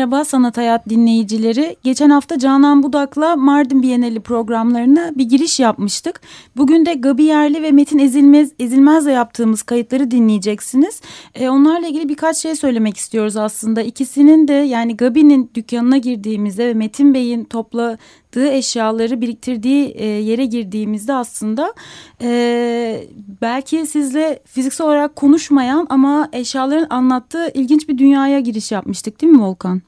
Merhaba 0.00 0.24
Sanat 0.24 0.56
Hayat 0.56 0.88
dinleyicileri. 0.88 1.76
Geçen 1.82 2.10
hafta 2.10 2.38
Canan 2.38 2.82
Budak'la 2.82 3.36
Mardin 3.36 3.82
Bienali 3.82 4.20
programlarına 4.20 5.12
bir 5.14 5.24
giriş 5.24 5.60
yapmıştık. 5.60 6.20
Bugün 6.56 6.86
de 6.86 6.94
Gabi 6.94 7.24
Yerli 7.24 7.62
ve 7.62 7.72
Metin 7.72 7.98
Ezilmez, 7.98 8.52
Ezilmez'le 8.58 9.06
yaptığımız 9.06 9.62
kayıtları 9.62 10.10
dinleyeceksiniz. 10.10 11.00
E, 11.34 11.48
onlarla 11.48 11.86
ilgili 11.86 12.08
birkaç 12.08 12.36
şey 12.36 12.54
söylemek 12.54 12.96
istiyoruz 12.96 13.36
aslında. 13.36 13.82
İkisinin 13.82 14.48
de 14.48 14.52
yani 14.52 14.96
Gabi'nin 14.96 15.50
dükkanına 15.54 15.96
girdiğimizde 15.96 16.66
ve 16.66 16.74
Metin 16.74 17.14
Bey'in 17.14 17.44
topla 17.44 17.98
eşyaları 18.38 19.20
biriktirdiği 19.20 19.88
e, 19.88 20.04
yere 20.06 20.44
girdiğimizde 20.44 21.14
aslında 21.14 21.74
e, 22.22 23.04
belki 23.42 23.86
sizle 23.86 24.42
fiziksel 24.46 24.86
olarak 24.86 25.16
konuşmayan 25.16 25.86
ama 25.90 26.28
eşyaların 26.32 26.86
anlattığı 26.90 27.50
ilginç 27.54 27.88
bir 27.88 27.98
dünyaya 27.98 28.40
giriş 28.40 28.72
yapmıştık 28.72 29.20
değil 29.20 29.32
mi 29.32 29.42
Volkan? 29.42 29.82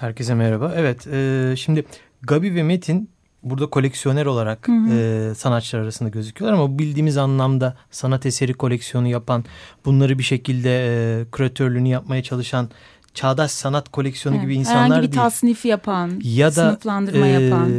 Herkese 0.00 0.34
merhaba. 0.34 0.72
Evet 0.76 1.06
e, 1.06 1.54
şimdi 1.56 1.84
Gabi 2.22 2.54
ve 2.54 2.62
Metin 2.62 3.10
burada 3.42 3.66
koleksiyoner 3.66 4.26
olarak 4.26 4.68
hı 4.68 4.72
hı. 4.72 4.94
E, 4.94 5.34
sanatçılar 5.34 5.82
arasında 5.82 6.08
gözüküyorlar 6.08 6.58
ama 6.58 6.78
bildiğimiz 6.78 7.16
anlamda 7.16 7.76
sanat 7.90 8.26
eseri 8.26 8.54
koleksiyonu 8.54 9.08
yapan 9.08 9.44
bunları 9.84 10.18
bir 10.18 10.22
şekilde 10.22 10.70
e, 10.70 11.24
küratörlüğünü 11.32 11.88
yapmaya 11.88 12.22
çalışan 12.22 12.70
çağdaş 13.14 13.50
sanat 13.50 13.88
koleksiyonu 13.88 14.36
evet, 14.36 14.44
gibi 14.44 14.54
insanlar 14.54 14.84
herhangi 14.84 15.02
bir 15.02 15.12
değil. 15.12 15.22
tasnif 15.22 15.64
yapan, 15.64 16.20
ya 16.24 16.48
da, 16.48 16.50
sınıflandırma 16.50 17.26
e, 17.26 17.30
yapan. 17.30 17.70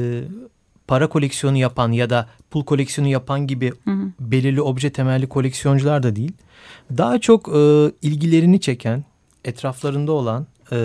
Para 0.88 1.10
koleksiyonu 1.10 1.58
yapan 1.58 1.92
ya 1.92 2.10
da 2.10 2.30
pul 2.52 2.64
koleksiyonu 2.64 3.10
yapan 3.10 3.48
gibi 3.48 3.74
hı 3.84 3.92
hı. 3.92 4.12
belirli 4.20 4.62
obje 4.62 4.90
temelli 4.90 5.30
koleksiyoncular 5.30 6.04
da 6.04 6.16
değil. 6.16 6.32
Daha 6.98 7.20
çok 7.20 7.48
e, 7.56 7.92
ilgilerini 8.02 8.62
çeken, 8.62 9.04
etraflarında 9.46 10.12
olan, 10.12 10.48
e, 10.72 10.78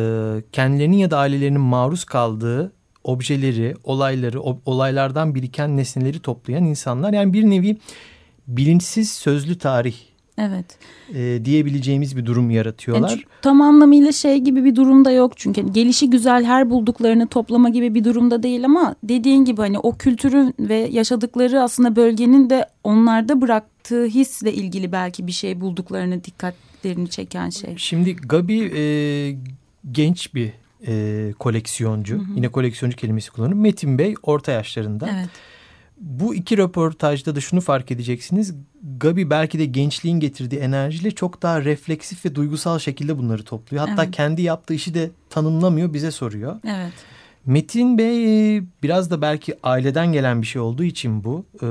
kendilerinin 0.53 0.97
ya 0.97 1.11
da 1.11 1.19
ailelerinin 1.19 1.61
maruz 1.61 2.05
kaldığı 2.05 2.73
objeleri, 3.05 3.75
olayları, 3.85 4.41
olaylardan 4.41 5.35
biriken 5.35 5.77
nesneleri 5.77 6.21
toplayan 6.21 6.65
insanlar. 6.65 7.13
Yani 7.13 7.33
bir 7.33 7.51
nevi 7.51 7.79
bilinçsiz 8.47 9.13
sözlü 9.13 9.59
tarih 9.59 9.97
Evet. 10.39 10.79
E, 11.15 11.45
diyebileceğimiz 11.45 12.17
bir 12.17 12.27
durum 12.27 12.51
yaratıyorlar. 12.51 13.11
Yani 13.11 13.23
tam 13.43 13.61
anlamıyla 13.61 14.13
şey 14.13 14.39
gibi 14.39 14.65
bir 14.65 14.77
durumda 14.77 15.11
yok 15.11 15.33
çünkü 15.37 15.73
gelişi 15.73 16.11
güzel 16.11 16.45
her 16.45 16.71
bulduklarını 16.71 17.27
toplama 17.27 17.69
gibi 17.69 17.95
bir 17.95 18.05
durumda 18.05 18.43
değil 18.43 18.65
ama 18.65 18.95
dediğin 19.03 19.45
gibi 19.45 19.61
hani 19.61 19.79
o 19.79 19.97
kültürün 19.97 20.55
ve 20.59 20.89
yaşadıkları 20.93 21.63
aslında 21.63 21.97
bölgenin 21.97 22.51
de 22.51 22.67
onlarda 22.85 23.41
bıraktığı 23.41 24.05
hisle 24.05 24.53
ilgili 24.53 24.93
belki 24.93 25.27
bir 25.27 25.33
şey 25.33 25.61
bulduklarını 25.61 26.25
dikkatlerini 26.25 27.11
çeken 27.11 27.51
şey. 27.51 27.75
Şimdi 27.77 28.17
Gabi 28.17 28.73
e, 28.77 28.83
genç 29.93 30.35
bir 30.35 30.53
e, 30.87 31.33
koleksiyoncu. 31.39 32.15
Hı 32.15 32.19
hı. 32.19 32.25
Yine 32.37 32.49
koleksiyoncu 32.49 32.97
kelimesi 32.97 33.31
kullanıyor. 33.31 33.59
Metin 33.59 33.99
Bey 33.99 34.15
orta 34.23 34.53
yaşlarında. 34.53 35.11
Evet. 35.15 35.29
Bu 36.01 36.35
iki 36.35 36.59
röportajda 36.59 37.37
da 37.37 37.41
şunu 37.41 37.61
fark 37.61 37.91
edeceksiniz. 37.91 38.55
Gabi 39.01 39.31
belki 39.31 39.59
de 39.59 39.65
gençliğin 39.65 40.21
getirdiği 40.21 40.57
enerjiyle 40.57 41.11
çok 41.11 41.43
daha 41.43 41.65
refleksif 41.65 42.25
ve 42.25 42.35
duygusal 42.35 42.79
şekilde 42.79 43.19
bunları 43.19 43.43
topluyor. 43.43 43.89
Hatta 43.89 44.05
evet. 44.05 44.15
kendi 44.15 44.43
yaptığı 44.43 44.75
işi 44.75 44.95
de 44.95 45.11
tanımlamıyor 45.31 45.93
bize 45.93 46.11
soruyor. 46.11 46.57
Evet. 46.65 46.93
Metin 47.47 47.99
Bey 47.99 48.57
e, 48.57 48.63
biraz 48.83 49.11
da 49.11 49.23
belki 49.23 49.55
aileden 49.63 50.13
gelen 50.13 50.43
bir 50.43 50.47
şey 50.47 50.63
olduğu 50.63 50.85
için 50.85 51.25
bu. 51.25 51.45
E, 51.63 51.69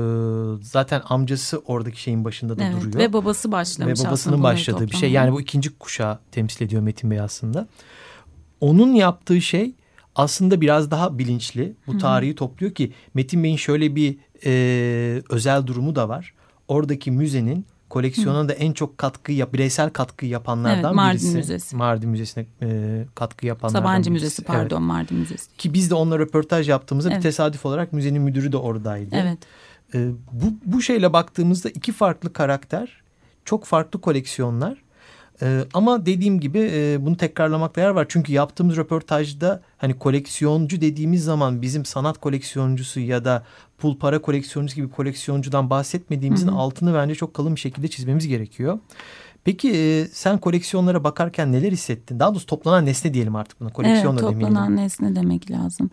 zaten 0.64 1.02
amcası 1.04 1.58
oradaki 1.66 2.02
şeyin 2.02 2.24
başında 2.24 2.58
da 2.58 2.64
evet, 2.64 2.80
duruyor. 2.80 2.98
Ve 2.98 3.12
babası 3.12 3.52
başlamış 3.52 4.00
Ve 4.00 4.04
babasının 4.06 4.42
başladığı 4.42 4.86
bir 4.86 4.96
şey. 4.96 5.10
Yani 5.10 5.32
bu 5.32 5.40
ikinci 5.40 5.78
kuşağı 5.78 6.18
temsil 6.32 6.64
ediyor 6.64 6.82
Metin 6.82 7.10
Bey 7.10 7.20
aslında. 7.20 7.68
Onun 8.60 8.94
yaptığı 8.94 9.40
şey 9.40 9.72
aslında 10.18 10.60
biraz 10.60 10.90
daha 10.90 11.18
bilinçli. 11.18 11.74
Bu 11.86 11.98
tarihi 11.98 12.30
Hı 12.30 12.34
-hı. 12.34 12.38
topluyor 12.38 12.74
ki 12.74 12.92
Metin 13.14 13.44
Bey'in 13.44 13.56
şöyle 13.56 13.96
bir 13.96 14.16
e, 14.46 15.22
özel 15.30 15.66
durumu 15.66 15.96
da 15.96 16.08
var. 16.08 16.34
Oradaki 16.68 17.10
müzenin 17.10 17.66
koleksiyona 17.88 18.44
Hı. 18.44 18.48
da 18.48 18.52
en 18.52 18.72
çok 18.72 18.98
katkı 18.98 19.32
yap, 19.32 19.52
bireysel 19.52 19.90
katkı 19.90 20.26
yapanlardan 20.26 20.84
evet, 20.84 20.94
Mardin 20.94 21.20
birisi. 21.20 21.36
Müzesi. 21.36 21.76
Mardin 21.76 22.10
Müzesi'ne 22.10 22.46
e, 22.62 23.04
katkı 23.14 23.46
yapanlardan 23.46 23.80
Sabancı 23.80 24.10
birisi. 24.10 24.24
Müzesi 24.24 24.44
pardon 24.44 24.76
evet. 24.76 24.86
Mardin 24.86 25.18
Müzesi. 25.18 25.56
Ki 25.56 25.74
biz 25.74 25.90
de 25.90 25.94
onunla 25.94 26.18
röportaj 26.18 26.68
yaptığımızda 26.68 27.10
evet. 27.10 27.18
bir 27.18 27.22
tesadüf 27.22 27.66
olarak 27.66 27.92
müzenin 27.92 28.22
müdürü 28.22 28.52
de 28.52 28.56
oradaydı. 28.56 29.16
Evet. 29.16 29.38
E, 29.94 30.10
bu, 30.32 30.46
bu 30.64 30.82
şeyle 30.82 31.12
baktığımızda 31.12 31.68
iki 31.68 31.92
farklı 31.92 32.32
karakter, 32.32 33.02
çok 33.44 33.64
farklı 33.64 34.00
koleksiyonlar 34.00 34.87
ee, 35.42 35.64
ama 35.74 36.06
dediğim 36.06 36.40
gibi 36.40 36.70
e, 36.72 37.06
bunu 37.06 37.16
tekrarlamakta 37.16 37.80
yer 37.80 37.90
var. 37.90 38.06
Çünkü 38.08 38.32
yaptığımız 38.32 38.76
röportajda 38.76 39.62
hani 39.78 39.98
koleksiyoncu 39.98 40.80
dediğimiz 40.80 41.24
zaman 41.24 41.62
bizim 41.62 41.84
sanat 41.84 42.18
koleksiyoncusu 42.18 43.00
ya 43.00 43.24
da 43.24 43.44
pul 43.78 43.98
para 43.98 44.22
koleksiyoncusu 44.22 44.76
gibi 44.76 44.90
koleksiyoncudan 44.90 45.70
bahsetmediğimizin 45.70 46.48
hı 46.48 46.52
hı. 46.52 46.56
altını 46.56 46.94
bence 46.94 47.14
çok 47.14 47.34
kalın 47.34 47.54
bir 47.54 47.60
şekilde 47.60 47.88
çizmemiz 47.88 48.28
gerekiyor. 48.28 48.78
Peki 49.48 49.70
e, 49.70 50.06
sen 50.12 50.38
koleksiyonlara 50.38 51.04
bakarken 51.04 51.52
neler 51.52 51.72
hissettin? 51.72 52.18
Daha 52.18 52.30
doğrusu 52.30 52.46
toplanan 52.46 52.86
nesne 52.86 53.14
diyelim 53.14 53.36
artık 53.36 53.60
buna. 53.60 53.68
Koleksiyon 53.68 54.12
evet, 54.12 54.22
da 54.22 54.30
demeyelim. 54.30 54.54
toplanan 54.54 54.76
nesne 54.76 55.16
demek 55.16 55.50
lazım. 55.50 55.90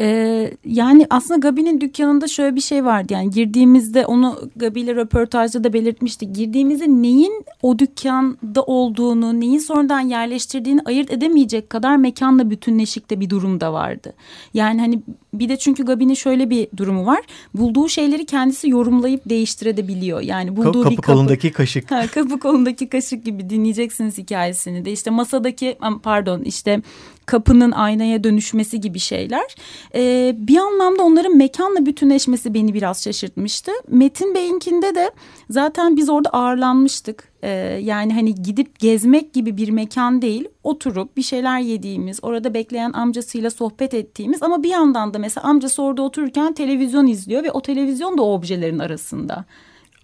Ee, 0.00 0.50
yani 0.64 1.06
aslında 1.10 1.48
Gabi'nin 1.48 1.80
dükkanında 1.80 2.28
şöyle 2.28 2.56
bir 2.56 2.60
şey 2.60 2.84
vardı. 2.84 3.12
Yani 3.12 3.30
girdiğimizde 3.30 4.06
onu 4.06 4.38
Gabi 4.56 4.80
ile 4.80 4.94
röportajda 4.94 5.64
da 5.64 5.72
belirtmiştik. 5.72 6.34
Girdiğimizde 6.34 6.88
neyin 6.88 7.44
o 7.62 7.78
dükkanda 7.78 8.62
olduğunu, 8.62 9.40
neyin 9.40 9.58
sonradan 9.58 10.00
yerleştirdiğini 10.00 10.80
ayırt 10.84 11.10
edemeyecek 11.10 11.70
kadar 11.70 11.96
mekanla 11.96 12.50
bütünleşikte 12.50 13.20
bir 13.20 13.30
durum 13.30 13.60
da 13.60 13.72
vardı. 13.72 14.14
Yani 14.54 14.80
hani 14.80 15.02
bir 15.34 15.48
de 15.48 15.56
çünkü 15.56 15.84
Gabi'nin 15.84 16.14
şöyle 16.14 16.50
bir 16.50 16.68
durumu 16.76 17.06
var. 17.06 17.20
Bulduğu 17.54 17.88
şeyleri 17.88 18.26
kendisi 18.26 18.68
yorumlayıp 18.68 19.28
değiştirebiliyor. 19.28 20.20
Yani 20.20 20.56
bulduğu 20.56 20.82
kapı 20.82 20.90
bir 20.90 20.96
kapı 20.96 21.12
kolundaki 21.12 21.52
kaşık. 21.52 21.90
Ha, 21.90 22.06
kapı 22.06 22.40
kolundaki 22.40 22.88
kaşık 22.88 23.24
gibi 23.24 23.50
dinleyeceksiniz 23.50 24.18
hikayesini 24.18 24.84
de. 24.84 24.92
İşte 24.92 25.10
masadaki 25.10 25.78
pardon 26.02 26.42
işte 26.42 26.82
kapının 27.30 27.72
aynaya 27.72 28.24
dönüşmesi 28.24 28.80
gibi 28.80 28.98
şeyler. 28.98 29.54
Ee, 29.94 30.34
bir 30.38 30.56
anlamda 30.56 31.02
onların 31.02 31.36
mekanla 31.36 31.86
bütünleşmesi 31.86 32.54
beni 32.54 32.74
biraz 32.74 33.04
şaşırtmıştı. 33.04 33.72
Metin 33.88 34.34
Bey'inkinde 34.34 34.94
de 34.94 35.10
zaten 35.50 35.96
biz 35.96 36.08
orada 36.08 36.28
ağırlanmıştık. 36.28 37.28
Ee, 37.42 37.48
yani 37.82 38.14
hani 38.14 38.34
gidip 38.34 38.78
gezmek 38.78 39.32
gibi 39.32 39.56
bir 39.56 39.68
mekan 39.68 40.22
değil. 40.22 40.48
Oturup 40.64 41.16
bir 41.16 41.22
şeyler 41.22 41.60
yediğimiz, 41.60 42.18
orada 42.22 42.54
bekleyen 42.54 42.92
amcasıyla 42.92 43.50
sohbet 43.50 43.94
ettiğimiz 43.94 44.42
ama 44.42 44.62
bir 44.62 44.70
yandan 44.70 45.14
da 45.14 45.18
mesela 45.18 45.46
amcası 45.46 45.82
orada 45.82 46.02
otururken 46.02 46.52
televizyon 46.52 47.06
izliyor 47.06 47.44
ve 47.44 47.50
o 47.52 47.62
televizyon 47.62 48.18
da 48.18 48.22
o 48.22 48.34
objelerin 48.34 48.78
arasında 48.78 49.44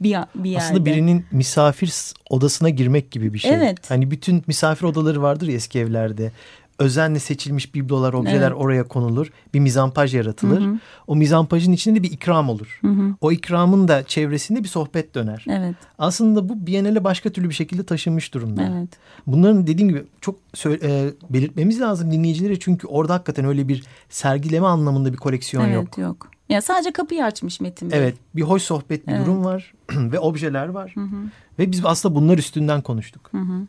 bir, 0.01 0.17
bir 0.35 0.51
yerde. 0.51 0.65
Aslında 0.65 0.87
birinin 0.87 1.25
misafir 1.33 1.93
odasına 2.31 2.69
girmek 2.69 3.11
gibi 3.11 3.35
bir 3.35 3.39
şey. 3.39 3.55
Evet. 3.55 3.91
Hani 3.91 4.11
bütün 4.11 4.43
misafir 4.47 4.85
odaları 4.87 5.23
vardır 5.23 5.49
ya 5.49 5.55
eski 5.55 5.79
evlerde 5.79 6.33
özenle 6.79 7.19
seçilmiş 7.19 7.75
biblolar, 7.75 8.13
objeler 8.13 8.51
evet. 8.51 8.61
oraya 8.61 8.89
konulur. 8.89 9.31
Bir 9.55 9.61
mizampaj 9.61 10.15
yaratılır. 10.15 10.63
Hı 10.63 10.71
hı. 10.71 10.79
O 11.07 11.17
mizampajın 11.17 11.73
içinde 11.73 11.99
de 11.99 12.03
bir 12.03 12.11
ikram 12.11 12.49
olur. 12.49 12.79
Hı 12.81 12.89
hı. 12.89 13.15
O 13.21 13.33
ikramın 13.33 13.89
da 13.89 14.03
çevresinde 14.03 14.65
bir 14.65 14.69
sohbet 14.69 15.15
döner. 15.15 15.45
Evet. 15.49 15.77
Aslında 15.99 16.49
bu 16.49 16.67
Biennale 16.67 17.05
başka 17.05 17.31
türlü 17.31 17.49
bir 17.49 17.55
şekilde 17.55 17.83
taşınmış 17.83 18.35
durumda. 18.35 18.73
Evet. 18.73 18.89
Bunların 19.27 19.67
dediğim 19.67 19.89
gibi 19.89 20.05
çok 20.21 20.37
e, 20.67 21.11
belirtmemiz 21.31 21.81
lazım 21.81 22.11
dinleyicilere. 22.11 22.59
Çünkü 22.59 22.87
orada 22.87 23.15
hakikaten 23.15 23.45
öyle 23.45 23.69
bir 23.69 23.85
sergileme 24.09 24.67
anlamında 24.67 25.13
bir 25.13 25.19
koleksiyon 25.19 25.65
evet, 25.65 25.75
yok. 25.75 25.85
Evet 25.85 25.99
yok. 25.99 26.31
Ya 26.49 26.63
sadece 26.63 26.93
kapıyı 26.93 27.25
açmış 27.25 27.61
Metin 27.61 27.91
Bey. 27.91 27.99
Evet 27.99 28.15
bir 28.37 28.43
hoş 28.43 28.63
sohbet 28.63 29.07
bir 29.07 29.13
evet. 29.13 29.27
durum 29.27 29.45
var 29.45 29.75
ve 29.91 30.19
objeler 30.19 30.69
var. 30.69 30.93
Hı 30.95 31.01
hı. 31.01 31.17
Ve 31.59 31.73
biz 31.73 31.85
aslında 31.85 32.15
bunlar 32.15 32.39
üstünden 32.39 32.83
konuştuk. 32.83 33.29
Hı 33.33 33.39
hı. 33.39 33.67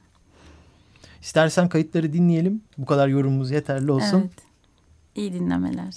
İstersen 1.21 1.69
kayıtları 1.69 2.13
dinleyelim. 2.13 2.61
Bu 2.77 2.85
kadar 2.85 3.07
yorumumuz 3.07 3.51
yeterli 3.51 3.91
olsun. 3.91 4.19
Evet. 4.19 4.31
İyi 5.15 5.33
dinlemeler. 5.33 5.93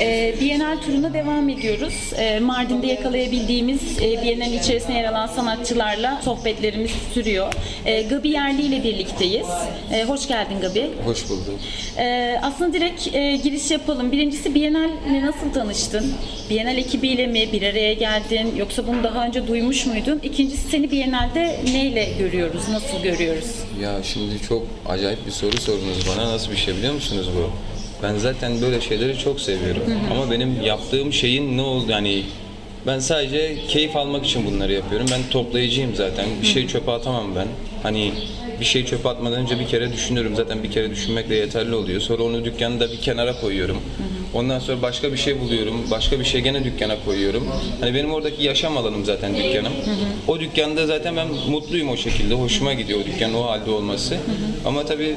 E, 0.00 0.34
Bienal 0.40 0.76
turuna 0.82 1.14
devam 1.14 1.48
ediyoruz. 1.48 1.94
E, 2.16 2.40
Mardin'de 2.40 2.86
yakalayabildiğimiz 2.86 3.80
e, 4.02 4.22
Bienal 4.22 4.52
içerisinde 4.52 4.92
yer 4.92 5.04
alan 5.04 5.26
sanatçılarla 5.26 6.20
sohbetlerimiz 6.24 6.90
sürüyor. 7.14 7.52
E, 7.86 8.02
Gabi 8.02 8.28
Yerli 8.28 8.62
ile 8.62 8.84
birlikteyiz. 8.84 9.46
E, 9.92 10.04
hoş 10.04 10.28
geldin 10.28 10.60
Gabi. 10.60 10.90
Hoş 11.04 11.28
bulduk. 11.30 11.60
E, 11.98 12.36
aslında 12.42 12.72
direkt 12.72 13.14
e, 13.14 13.36
giriş 13.36 13.70
yapalım. 13.70 14.12
Birincisi 14.12 14.54
Bienal'le 14.54 15.22
nasıl 15.26 15.52
tanıştın? 15.54 16.12
Bienal 16.50 16.76
ekibiyle 16.78 17.26
mi 17.26 17.48
bir 17.52 17.62
araya 17.62 17.92
geldin? 17.94 18.54
Yoksa 18.56 18.86
bunu 18.86 19.04
daha 19.04 19.26
önce 19.26 19.46
duymuş 19.48 19.86
muydun? 19.86 20.20
İkincisi 20.22 20.68
seni 20.70 20.90
Bienal'de 20.90 21.60
neyle 21.72 22.08
görüyoruz? 22.18 22.68
Nasıl 22.68 23.02
görüyoruz? 23.02 23.50
Ya 23.82 24.02
şimdi 24.02 24.42
çok 24.48 24.62
acayip 24.88 25.26
bir 25.26 25.30
soru 25.32 25.56
sordunuz 25.60 25.98
bana. 26.08 26.32
Nasıl 26.32 26.52
bir 26.52 26.56
şey 26.56 26.74
biliyor 26.76 26.94
musunuz 26.94 27.26
bu? 27.36 27.50
Ben 28.02 28.16
zaten 28.16 28.62
böyle 28.62 28.80
şeyleri 28.80 29.18
çok 29.18 29.40
seviyorum. 29.40 29.82
Ama 30.12 30.30
benim 30.30 30.62
yaptığım 30.62 31.12
şeyin 31.12 31.56
ne 31.56 31.62
oldu 31.62 31.90
yani 31.90 32.22
ben 32.86 32.98
sadece 32.98 33.56
keyif 33.68 33.96
almak 33.96 34.26
için 34.26 34.46
bunları 34.46 34.72
yapıyorum. 34.72 35.06
Ben 35.10 35.20
toplayıcıyım 35.30 35.94
zaten. 35.94 36.26
Bir 36.42 36.46
şey 36.46 36.66
çöpe 36.66 36.90
atamam 36.90 37.26
ben. 37.36 37.46
Hani 37.82 38.12
bir 38.60 38.64
şey 38.64 38.84
çöpe 38.86 39.08
atmadan 39.08 39.40
önce 39.40 39.60
bir 39.60 39.66
kere 39.66 39.92
düşünüyorum. 39.92 40.36
Zaten 40.36 40.62
bir 40.62 40.70
kere 40.70 40.90
düşünmek 40.90 41.30
de 41.30 41.34
yeterli 41.34 41.74
oluyor. 41.74 42.00
Sonra 42.00 42.22
onu 42.22 42.44
dükkanda 42.44 42.92
bir 42.92 43.00
kenara 43.00 43.40
koyuyorum. 43.40 43.76
Ondan 44.34 44.58
sonra 44.58 44.82
başka 44.82 45.12
bir 45.12 45.16
şey 45.16 45.40
buluyorum. 45.40 45.74
Başka 45.90 46.20
bir 46.20 46.24
şey 46.24 46.40
gene 46.40 46.64
dükkana 46.64 46.96
koyuyorum. 47.04 47.48
Hani 47.80 47.94
benim 47.94 48.12
oradaki 48.12 48.42
yaşam 48.42 48.76
alanım 48.76 49.04
zaten 49.04 49.36
dükkanım. 49.36 49.72
O 50.28 50.40
dükkanda 50.40 50.86
zaten 50.86 51.16
ben 51.16 51.28
mutluyum 51.50 51.88
o 51.88 51.96
şekilde. 51.96 52.34
Hoşuma 52.34 52.74
gidiyor 52.74 53.00
o 53.00 53.04
dükkanın 53.04 53.34
o 53.34 53.44
halde 53.44 53.70
olması. 53.70 54.16
Ama 54.64 54.84
tabii 54.86 55.16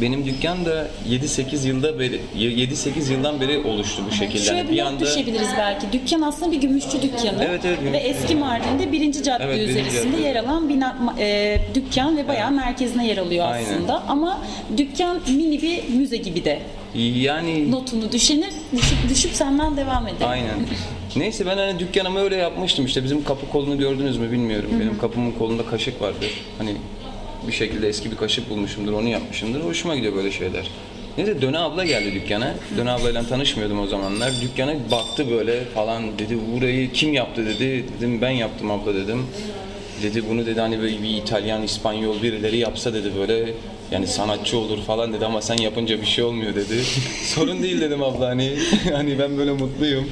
benim 0.00 0.26
dükkan 0.26 0.64
da 0.64 0.88
7-8 1.10 1.66
yılda 1.68 1.98
beri 1.98 2.20
7-8 2.38 3.12
yıldan 3.12 3.40
beri 3.40 3.58
oluştu 3.58 4.02
bu 4.10 4.14
şekilde. 4.14 4.42
Şöyle 4.42 4.74
Yani 4.74 4.98
bir 4.98 5.04
not 5.04 5.08
düşebiliriz 5.10 5.48
belki. 5.58 5.86
Dükkan 5.92 6.20
aslında 6.22 6.52
bir 6.52 6.60
gümüşçü 6.60 7.02
dükkanı. 7.02 7.44
Evet, 7.48 7.60
evet, 7.64 7.78
Ve 7.78 7.82
gümüşçü 7.84 8.06
eski 8.08 8.36
Mardin'de 8.36 8.92
birinci 8.92 9.22
cadde 9.22 9.44
Evet, 9.44 9.56
birinci 9.56 9.70
üzerinde 9.80 10.10
cadde. 10.16 10.22
yer 10.22 10.36
alan 10.36 10.68
bir 10.68 10.80
na- 10.80 11.14
e, 11.18 11.58
dükkan 11.74 12.16
ve 12.16 12.28
bayağı 12.28 12.50
merkezine 12.50 13.06
yer 13.06 13.16
alıyor 13.16 13.46
Aynen. 13.52 13.64
aslında. 13.74 14.02
Ama 14.08 14.38
dükkan 14.76 15.20
mini 15.28 15.62
bir 15.62 15.88
müze 15.88 16.16
gibi 16.16 16.44
de. 16.44 16.58
yani 16.94 17.70
Notunu 17.70 18.12
düşünür, 18.12 18.50
düşüp, 18.76 18.98
düşüp 19.10 19.30
senden 19.32 19.76
devam 19.76 20.06
edelim. 20.08 20.26
Aynen. 20.28 20.54
Neyse 21.16 21.46
ben 21.46 21.56
hani 21.56 21.78
dükkanımı 21.78 22.20
öyle 22.20 22.36
yapmıştım 22.36 22.86
işte 22.86 23.04
bizim 23.04 23.24
kapı 23.24 23.48
kolunu 23.48 23.78
gördünüz 23.78 24.16
mü 24.18 24.32
bilmiyorum. 24.32 24.70
Benim 24.80 24.98
kapımın 24.98 25.32
kolunda 25.32 25.66
kaşık 25.66 26.00
vardı. 26.02 26.26
Hani 26.58 26.74
bir 27.48 27.52
şekilde 27.52 27.88
eski 27.88 28.10
bir 28.10 28.16
kaşık 28.16 28.50
bulmuşumdur 28.50 28.92
onu 28.92 29.08
yapmışımdır. 29.08 29.60
Hoşuma 29.60 29.96
gidiyor 29.96 30.14
böyle 30.14 30.32
şeyler. 30.32 30.70
Neyse 31.18 31.42
Döne 31.42 31.58
abla 31.58 31.84
geldi 31.84 32.14
dükkana. 32.14 32.54
Döne 32.76 32.90
ablayla 32.90 33.22
tanışmıyordum 33.26 33.80
o 33.80 33.86
zamanlar. 33.86 34.32
Dükkana 34.42 34.74
baktı 34.90 35.30
böyle 35.30 35.64
falan 35.64 36.18
dedi 36.18 36.38
burayı 36.56 36.92
kim 36.92 37.14
yaptı 37.14 37.46
dedi. 37.46 37.84
Dedim 37.98 38.20
ben 38.20 38.30
yaptım 38.30 38.70
abla 38.70 38.94
dedim. 38.94 39.26
Dedi 40.02 40.22
bunu 40.30 40.46
dedi 40.46 40.60
hani 40.60 40.80
böyle 40.80 41.02
bir 41.02 41.08
İtalyan, 41.08 41.62
İspanyol 41.62 42.22
birileri 42.22 42.56
yapsa 42.56 42.94
dedi 42.94 43.10
böyle 43.18 43.52
yani 43.90 44.06
sanatçı 44.06 44.58
olur 44.58 44.82
falan 44.82 45.12
dedi 45.12 45.26
ama 45.26 45.42
sen 45.42 45.56
yapınca 45.56 46.00
bir 46.00 46.06
şey 46.06 46.24
olmuyor 46.24 46.54
dedi. 46.54 46.82
Sorun 47.24 47.62
değil 47.62 47.80
dedim 47.80 48.02
abla 48.02 48.28
hani 48.28 48.52
hani 48.92 49.18
ben 49.18 49.38
böyle 49.38 49.52
mutluyum. 49.52 50.10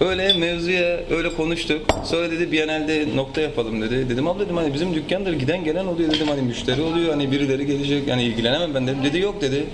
Öyle 0.00 0.32
mevzuya 0.32 1.00
öyle 1.10 1.32
konuştuk. 1.34 1.80
Sonra 2.04 2.30
dedi 2.30 2.52
Biennale'de 2.52 3.16
nokta 3.16 3.40
yapalım 3.40 3.82
dedi. 3.82 4.08
Dedim 4.08 4.28
abla 4.28 4.44
dedim 4.44 4.56
hani 4.56 4.74
bizim 4.74 4.94
dükkandır 4.94 5.32
giden 5.32 5.64
gelen 5.64 5.86
oluyor 5.86 6.10
dedim 6.12 6.28
hani 6.28 6.42
müşteri 6.42 6.82
oluyor 6.82 7.10
hani 7.10 7.30
birileri 7.30 7.66
gelecek 7.66 8.10
hani 8.10 8.22
ilgilenemem 8.22 8.74
ben 8.74 8.86
dedim. 8.86 9.04
Dedi 9.04 9.18
yok 9.18 9.40
dedi. 9.40 9.66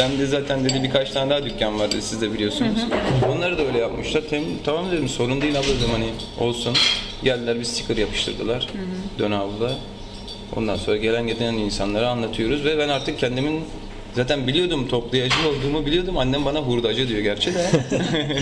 Ben 0.00 0.18
de 0.18 0.26
zaten 0.26 0.64
dedi 0.64 0.82
birkaç 0.82 1.10
tane 1.10 1.30
daha 1.30 1.44
dükkan 1.44 1.78
var 1.80 1.92
dedi 1.92 2.02
siz 2.02 2.20
de 2.20 2.32
biliyorsunuz. 2.32 2.78
Onları 3.36 3.58
da 3.58 3.62
öyle 3.62 3.78
yapmışlar. 3.78 4.22
Tem, 4.30 4.42
tamam 4.64 4.90
dedim 4.92 5.08
sorun 5.08 5.40
değil 5.40 5.58
abla 5.58 5.68
dedim 5.68 5.90
hani 5.92 6.08
olsun. 6.48 6.76
Geldiler 7.24 7.58
bir 7.58 7.64
sticker 7.64 7.96
yapıştırdılar. 7.96 8.68
Dön 9.18 9.30
abla. 9.30 9.72
Ondan 10.56 10.76
sonra 10.76 10.96
gelen 10.96 11.26
giden 11.26 11.54
insanlara 11.54 12.08
anlatıyoruz 12.08 12.64
ve 12.64 12.78
ben 12.78 12.88
artık 12.88 13.18
kendimin 13.18 13.60
zaten 14.14 14.46
biliyordum 14.46 14.88
toplayıcı 14.88 15.36
olduğumu 15.48 15.86
biliyordum. 15.86 16.18
Annem 16.18 16.44
bana 16.44 16.58
hurdacı 16.60 17.08
diyor 17.08 17.20
gerçi 17.20 17.54
de. 17.54 17.66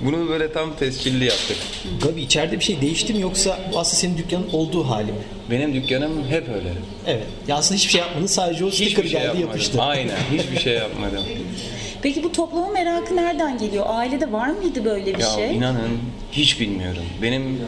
Bunu 0.00 0.28
böyle 0.28 0.52
tam 0.52 0.76
tescilli 0.76 1.24
yaptık. 1.24 1.56
Gabi 2.02 2.20
içeride 2.22 2.58
bir 2.58 2.64
şey 2.64 2.80
değişti 2.80 3.14
mi 3.14 3.20
yoksa 3.20 3.58
aslında 3.68 3.84
senin 3.84 4.18
dükkanın 4.18 4.48
olduğu 4.52 4.84
hali 4.90 5.12
mi? 5.12 5.18
Benim 5.50 5.74
dükkanım 5.74 6.24
hep 6.28 6.48
öyle. 6.48 6.72
Evet. 7.06 7.26
Ya 7.48 7.56
aslında 7.56 7.78
hiçbir 7.78 7.92
şey 7.92 8.00
yapmadın 8.00 8.26
sadece 8.26 8.64
o 8.64 8.70
sticker 8.70 8.86
Hiçbir 8.86 9.02
şey 9.02 9.10
geldi 9.12 9.24
yapmadım. 9.26 9.40
yapıştı. 9.48 9.82
Aynen. 9.82 10.16
Hiçbir 10.32 10.58
şey 10.60 10.74
yapmadım. 10.74 11.24
Peki 12.02 12.24
bu 12.24 12.32
toplama 12.32 12.68
merakı 12.68 13.16
nereden 13.16 13.58
geliyor? 13.58 13.84
Ailede 13.88 14.32
var 14.32 14.48
mıydı 14.48 14.84
böyle 14.84 15.14
bir 15.14 15.18
ya 15.22 15.28
şey? 15.30 15.56
inanın 15.56 15.98
hiç 16.32 16.60
bilmiyorum. 16.60 17.02
Benim 17.22 17.60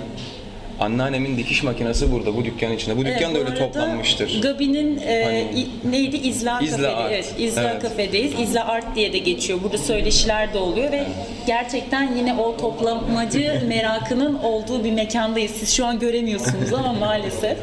anneannemin 0.81 1.37
dikiş 1.39 1.63
makinesi 1.63 2.13
burada 2.13 2.37
bu 2.37 2.45
dükkan 2.45 2.73
içinde. 2.73 2.97
Bu 2.97 3.05
dükkan 3.07 3.35
da 3.35 3.39
Evet, 3.39 3.47
bu 3.47 3.51
öyle 3.51 3.59
toplanmıştır. 3.59 4.43
Gabi'nin 4.43 5.01
e, 5.07 5.25
Hani- 5.25 5.61
i- 5.61 5.93
neydi? 5.93 6.17
İzla, 6.17 6.61
İzla 6.61 6.77
Kafede. 6.77 6.89
Art. 6.97 7.13
Evet, 7.13 7.35
İzla 7.39 7.63
Evet. 7.71 7.83
Kafe'deyiz. 7.83 8.33
İzla 8.41 8.67
Art 8.67 8.97
diye 8.97 9.13
de 9.13 9.19
geçiyor. 9.19 9.59
Burada 9.63 9.79
söyleşiler 9.79 10.55
de 10.55 10.59
oluyor 10.59 10.93
ve 10.93 11.07
gerçekten 11.47 12.17
yine 12.17 12.35
o 12.35 12.57
toplamacı 12.57 13.63
merakının 13.69 14.35
olduğu 14.39 14.85
bir 14.85 14.93
mekandayız. 14.93 15.51
Siz 15.53 15.75
şu 15.77 15.87
an 15.87 15.99
göremiyorsunuz 15.99 16.73
ama 16.73 16.93
maalesef. 17.01 17.59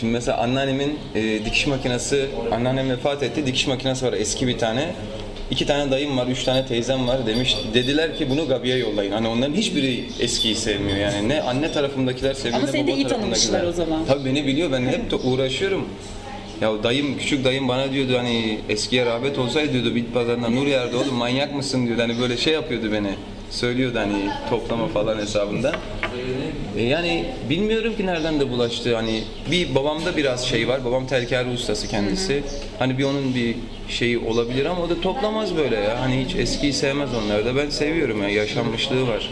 Şimdi 0.00 0.12
mesela 0.12 0.38
anneannemin 0.38 0.98
e, 1.14 1.44
dikiş 1.44 1.66
makinesi, 1.66 2.26
anneannem 2.52 2.90
vefat 2.90 3.22
etti. 3.22 3.46
Dikiş 3.46 3.66
makinesi 3.66 4.06
var 4.06 4.12
eski 4.12 4.46
bir 4.48 4.58
tane. 4.58 4.86
İki 5.54 5.66
tane 5.66 5.90
dayım 5.90 6.18
var, 6.18 6.26
üç 6.26 6.44
tane 6.44 6.66
teyzem 6.66 7.08
var 7.08 7.26
demiş. 7.26 7.56
Dediler 7.74 8.16
ki 8.16 8.30
bunu 8.30 8.48
Gabi'ye 8.48 8.76
yollayın. 8.76 9.12
Hani 9.12 9.28
onların 9.28 9.54
hiçbiri 9.54 10.04
eskiyi 10.20 10.56
sevmiyor 10.56 10.98
yani. 10.98 11.28
Ne 11.28 11.42
anne 11.42 11.72
tarafındakiler 11.72 12.34
seviyor 12.34 12.56
Ama 12.56 12.66
ne 12.66 12.72
seni 12.72 12.86
de 12.86 12.86
baba 12.92 12.96
iyi 12.96 13.06
tarafındakiler. 13.06 13.60
tanımışlar 13.60 13.68
o 13.68 13.86
zaman. 13.86 14.04
Tabii 14.06 14.24
beni 14.24 14.46
biliyor. 14.46 14.72
Ben 14.72 14.86
hep 14.86 15.10
de 15.10 15.16
uğraşıyorum. 15.16 15.88
Ya 16.60 16.82
dayım, 16.82 17.18
küçük 17.18 17.44
dayım 17.44 17.68
bana 17.68 17.92
diyordu 17.92 18.18
hani 18.18 18.58
eskiye 18.68 19.06
rağbet 19.06 19.38
olsaydı 19.38 19.72
diyordu 19.72 19.94
bit 19.94 20.14
pazarında 20.14 20.48
nur 20.48 20.66
yerde 20.66 20.96
oğlum 20.96 21.14
manyak 21.14 21.54
mısın 21.54 21.86
diyordu. 21.86 22.02
Hani 22.02 22.20
böyle 22.20 22.36
şey 22.36 22.52
yapıyordu 22.52 22.92
beni. 22.92 23.10
Söylüyordu 23.50 23.98
hani 23.98 24.16
toplama 24.50 24.86
falan 24.88 25.18
hesabında. 25.18 25.72
E 26.76 26.82
yani 26.82 27.24
bilmiyorum 27.50 27.96
ki 27.96 28.06
nereden 28.06 28.40
de 28.40 28.50
bulaştı. 28.50 28.94
Hani 28.96 29.22
bir 29.50 29.74
babamda 29.74 30.16
biraz 30.16 30.44
şey 30.46 30.68
var. 30.68 30.84
Babam 30.84 31.06
telkari 31.06 31.48
ustası 31.50 31.88
kendisi. 31.88 32.42
Hani 32.78 32.98
bir 32.98 33.04
onun 33.04 33.34
bir 33.34 33.56
şeyi 33.88 34.18
olabilir 34.18 34.64
ama 34.64 34.82
o 34.82 34.90
da 34.90 35.00
toplamaz 35.00 35.56
böyle 35.56 35.76
ya. 35.76 36.00
Hani 36.00 36.24
hiç 36.24 36.34
eskiyi 36.34 36.72
sevmez 36.72 37.10
onlar 37.14 37.44
da. 37.44 37.56
Ben 37.56 37.70
seviyorum 37.70 38.22
ya. 38.22 38.28
Yaşanmışlığı 38.28 39.08
var. 39.08 39.30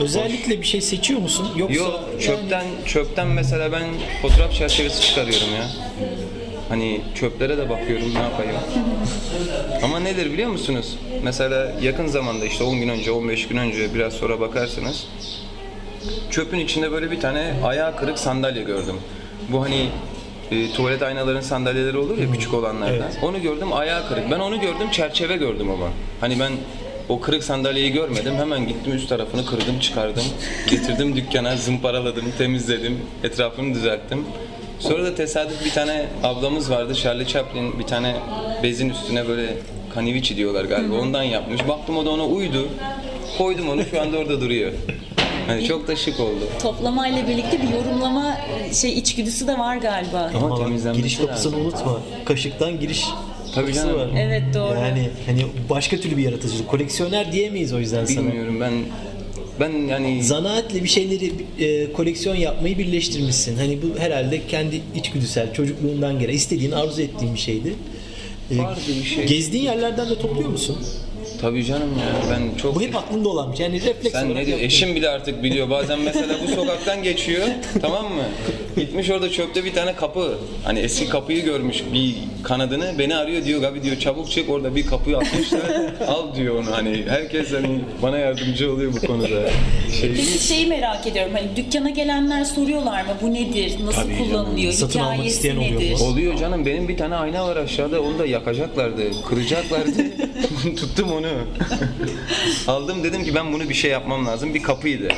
Özellikle 0.00 0.60
bir 0.60 0.66
şey 0.66 0.80
seçiyor 0.80 1.20
musun? 1.20 1.48
Yoksa 1.56 1.74
Yok 1.74 2.00
çöpten 2.20 2.64
çöpten 2.86 3.26
mesela 3.26 3.72
ben 3.72 3.84
fotoğraf 4.22 4.52
çerçevesi 4.52 5.02
çıkarıyorum 5.02 5.48
ya. 5.54 5.66
Hani 6.68 7.00
çöplere 7.14 7.58
de 7.58 7.70
bakıyorum 7.70 8.14
ne 8.14 8.18
yapayım. 8.18 8.52
Ama 9.82 10.00
nedir 10.00 10.32
biliyor 10.32 10.50
musunuz? 10.50 10.98
Mesela 11.22 11.72
yakın 11.82 12.06
zamanda 12.06 12.44
işte 12.44 12.64
10 12.64 12.80
gün 12.80 12.88
önce 12.88 13.10
15 13.12 13.48
gün 13.48 13.56
önce 13.56 13.94
biraz 13.94 14.12
sonra 14.12 14.40
bakarsınız. 14.40 15.06
Çöpün 16.30 16.58
içinde 16.58 16.92
böyle 16.92 17.10
bir 17.10 17.20
tane 17.20 17.54
ayağı 17.64 17.96
kırık 17.96 18.18
sandalye 18.18 18.62
gördüm. 18.62 18.96
Bu 19.48 19.62
hani 19.64 19.88
e, 20.50 20.72
tuvalet 20.72 21.02
aynaların 21.02 21.40
sandalyeleri 21.40 21.98
olur 21.98 22.18
ya 22.18 22.32
küçük 22.32 22.54
olanlardan. 22.54 22.94
Evet. 22.94 23.18
Onu 23.22 23.42
gördüm 23.42 23.72
ayağı 23.72 24.08
kırık. 24.08 24.30
Ben 24.30 24.40
onu 24.40 24.60
gördüm 24.60 24.90
çerçeve 24.92 25.36
gördüm 25.36 25.70
ama. 25.70 25.86
Hani 26.20 26.40
ben 26.40 26.52
o 27.08 27.20
kırık 27.20 27.44
sandalyeyi 27.44 27.92
görmedim. 27.92 28.34
Hemen 28.34 28.68
gittim 28.68 28.92
üst 28.94 29.08
tarafını 29.08 29.46
kırdım 29.46 29.78
çıkardım. 29.80 30.24
Getirdim 30.70 31.16
dükkana 31.16 31.56
zımparaladım 31.56 32.24
temizledim. 32.38 33.00
Etrafını 33.24 33.74
düzelttim. 33.74 34.24
Sonra 34.78 35.04
da 35.04 35.14
tesadüf 35.14 35.64
bir 35.64 35.70
tane 35.70 36.06
ablamız 36.22 36.70
vardı. 36.70 36.94
Charlie 36.94 37.26
Chaplin 37.26 37.78
bir 37.78 37.84
tane 37.84 38.16
bezin 38.62 38.90
üstüne 38.90 39.28
böyle 39.28 39.56
kaniviçi 39.94 40.36
diyorlar 40.36 40.64
galiba. 40.64 40.94
Ondan 40.94 41.22
yapmış. 41.22 41.68
Baktım 41.68 41.96
o 41.96 42.04
da 42.04 42.10
ona 42.10 42.26
uydu. 42.26 42.68
Koydum 43.38 43.68
onu 43.68 43.84
şu 43.84 44.00
anda 44.00 44.18
orada 44.18 44.40
duruyor. 44.40 44.72
Hani 45.46 45.64
çok 45.64 45.88
da 45.88 45.96
şık 45.96 46.20
oldu. 46.20 46.48
Toplamayla 46.62 47.28
birlikte 47.28 47.58
bir 47.62 47.68
yorumlama 47.68 48.36
şey 48.72 48.92
içgüdüsü 48.98 49.46
de 49.46 49.58
var 49.58 49.76
galiba. 49.76 50.30
Ama 50.34 50.54
Ama 50.54 50.92
giriş 50.92 51.16
kapısını 51.16 51.52
lazım. 51.52 51.66
unutma. 51.66 52.00
Kaşıktan 52.24 52.80
giriş 52.80 53.04
Tabii 53.54 53.66
kapısı 53.66 53.86
canım. 53.86 54.00
var. 54.00 54.08
Evet 54.18 54.42
doğru. 54.54 54.74
Yani 54.78 55.10
hani 55.26 55.46
başka 55.70 55.96
türlü 55.96 56.16
bir 56.16 56.22
yaratıcılık. 56.22 56.68
Koleksiyoner 56.68 57.32
diyemeyiz 57.32 57.72
o 57.72 57.78
yüzden 57.78 58.04
sana. 58.04 58.26
Bilmiyorum 58.26 58.60
ben 58.60 58.72
ben 59.60 59.72
yani 59.88 60.24
Zanaatle 60.24 60.82
bir 60.84 60.88
şeyleri 60.88 61.32
e, 61.60 61.92
koleksiyon 61.92 62.34
yapmayı 62.36 62.78
birleştirmişsin. 62.78 63.56
Hani 63.56 63.78
bu 63.82 63.98
herhalde 64.00 64.46
kendi 64.46 64.80
içgüdüsel, 64.96 65.54
çocukluğundan 65.54 66.18
gelen, 66.18 66.32
istediğin, 66.32 66.70
arzu 66.72 67.02
ettiğin 67.02 67.34
bir 67.34 67.40
şeydi. 67.40 67.74
E, 68.50 68.58
Vardı 68.58 68.80
bir 69.00 69.04
şey. 69.04 69.26
Gezdiğin 69.26 69.64
yerlerden 69.64 70.10
de 70.10 70.18
topluyor 70.18 70.48
musun? 70.48 70.76
Tabii 71.44 71.64
canım 71.64 71.90
ya 71.98 72.30
ben 72.30 72.58
çok... 72.58 72.74
Bu 72.74 72.82
hep 72.82 72.96
aklında 72.96 73.28
olan 73.28 73.52
bir 73.52 73.56
şey. 73.56 73.66
Yani 73.66 73.82
refleks 73.82 74.12
Sen 74.12 74.34
ne 74.34 74.46
diyor? 74.46 74.58
Eşim 74.60 74.94
bile 74.94 75.08
artık 75.08 75.42
biliyor. 75.42 75.70
Bazen 75.70 76.00
mesela 76.00 76.34
bu 76.42 76.52
sokaktan 76.54 77.02
geçiyor. 77.02 77.46
tamam 77.80 78.04
mı? 78.04 78.22
Gitmiş 78.76 79.10
orada 79.10 79.30
çöpte 79.30 79.64
bir 79.64 79.72
tane 79.72 79.94
kapı. 79.94 80.38
Hani 80.64 80.78
eski 80.78 81.08
kapıyı 81.08 81.44
görmüş 81.44 81.82
bir 81.92 82.14
kanadını. 82.42 82.94
Beni 82.98 83.16
arıyor 83.16 83.44
diyor. 83.44 83.62
Abi 83.62 83.82
diyor 83.82 83.98
çabuk 83.98 84.30
çık 84.30 84.50
orada 84.50 84.76
bir 84.76 84.86
kapıyı 84.86 85.16
atmışlar. 85.16 85.60
Al 86.08 86.34
diyor 86.34 86.54
onu 86.54 86.76
hani. 86.76 87.04
Herkes 87.08 87.52
hani 87.52 87.80
bana 88.02 88.18
yardımcı 88.18 88.72
oluyor 88.72 88.92
bu 88.92 89.06
konuda. 89.06 89.50
Şey, 90.00 90.10
Peki 90.14 90.44
şeyi 90.46 90.66
merak 90.66 91.06
ediyorum. 91.06 91.32
Hani 91.34 91.56
dükkana 91.56 91.90
gelenler 91.90 92.44
soruyorlar 92.44 93.02
mı? 93.02 93.10
Bu 93.22 93.34
nedir? 93.34 93.72
Nasıl 93.84 94.02
Tabii 94.02 94.14
canım. 94.14 94.30
kullanılıyor? 94.30 94.72
Satın 94.72 94.98
almak 94.98 95.12
Hikayesi 95.14 95.36
isteyen 95.36 95.56
oluyor 95.56 95.80
nedir? 95.80 96.00
mu? 96.00 96.04
Oluyor 96.04 96.36
canım. 96.36 96.66
Benim 96.66 96.88
bir 96.88 96.96
tane 96.96 97.16
ayna 97.16 97.46
var 97.46 97.56
aşağıda. 97.56 98.02
Onu 98.02 98.18
da 98.18 98.26
yakacaklardı. 98.26 99.02
Kıracaklardı. 99.28 99.92
Tuttum 100.76 101.12
onu. 101.12 101.28
Aldım 102.68 103.04
dedim 103.04 103.24
ki 103.24 103.34
ben 103.34 103.52
bunu 103.52 103.68
bir 103.68 103.74
şey 103.74 103.90
yapmam 103.90 104.26
lazım. 104.26 104.54
Bir 104.54 104.62
kapıydı. 104.62 105.08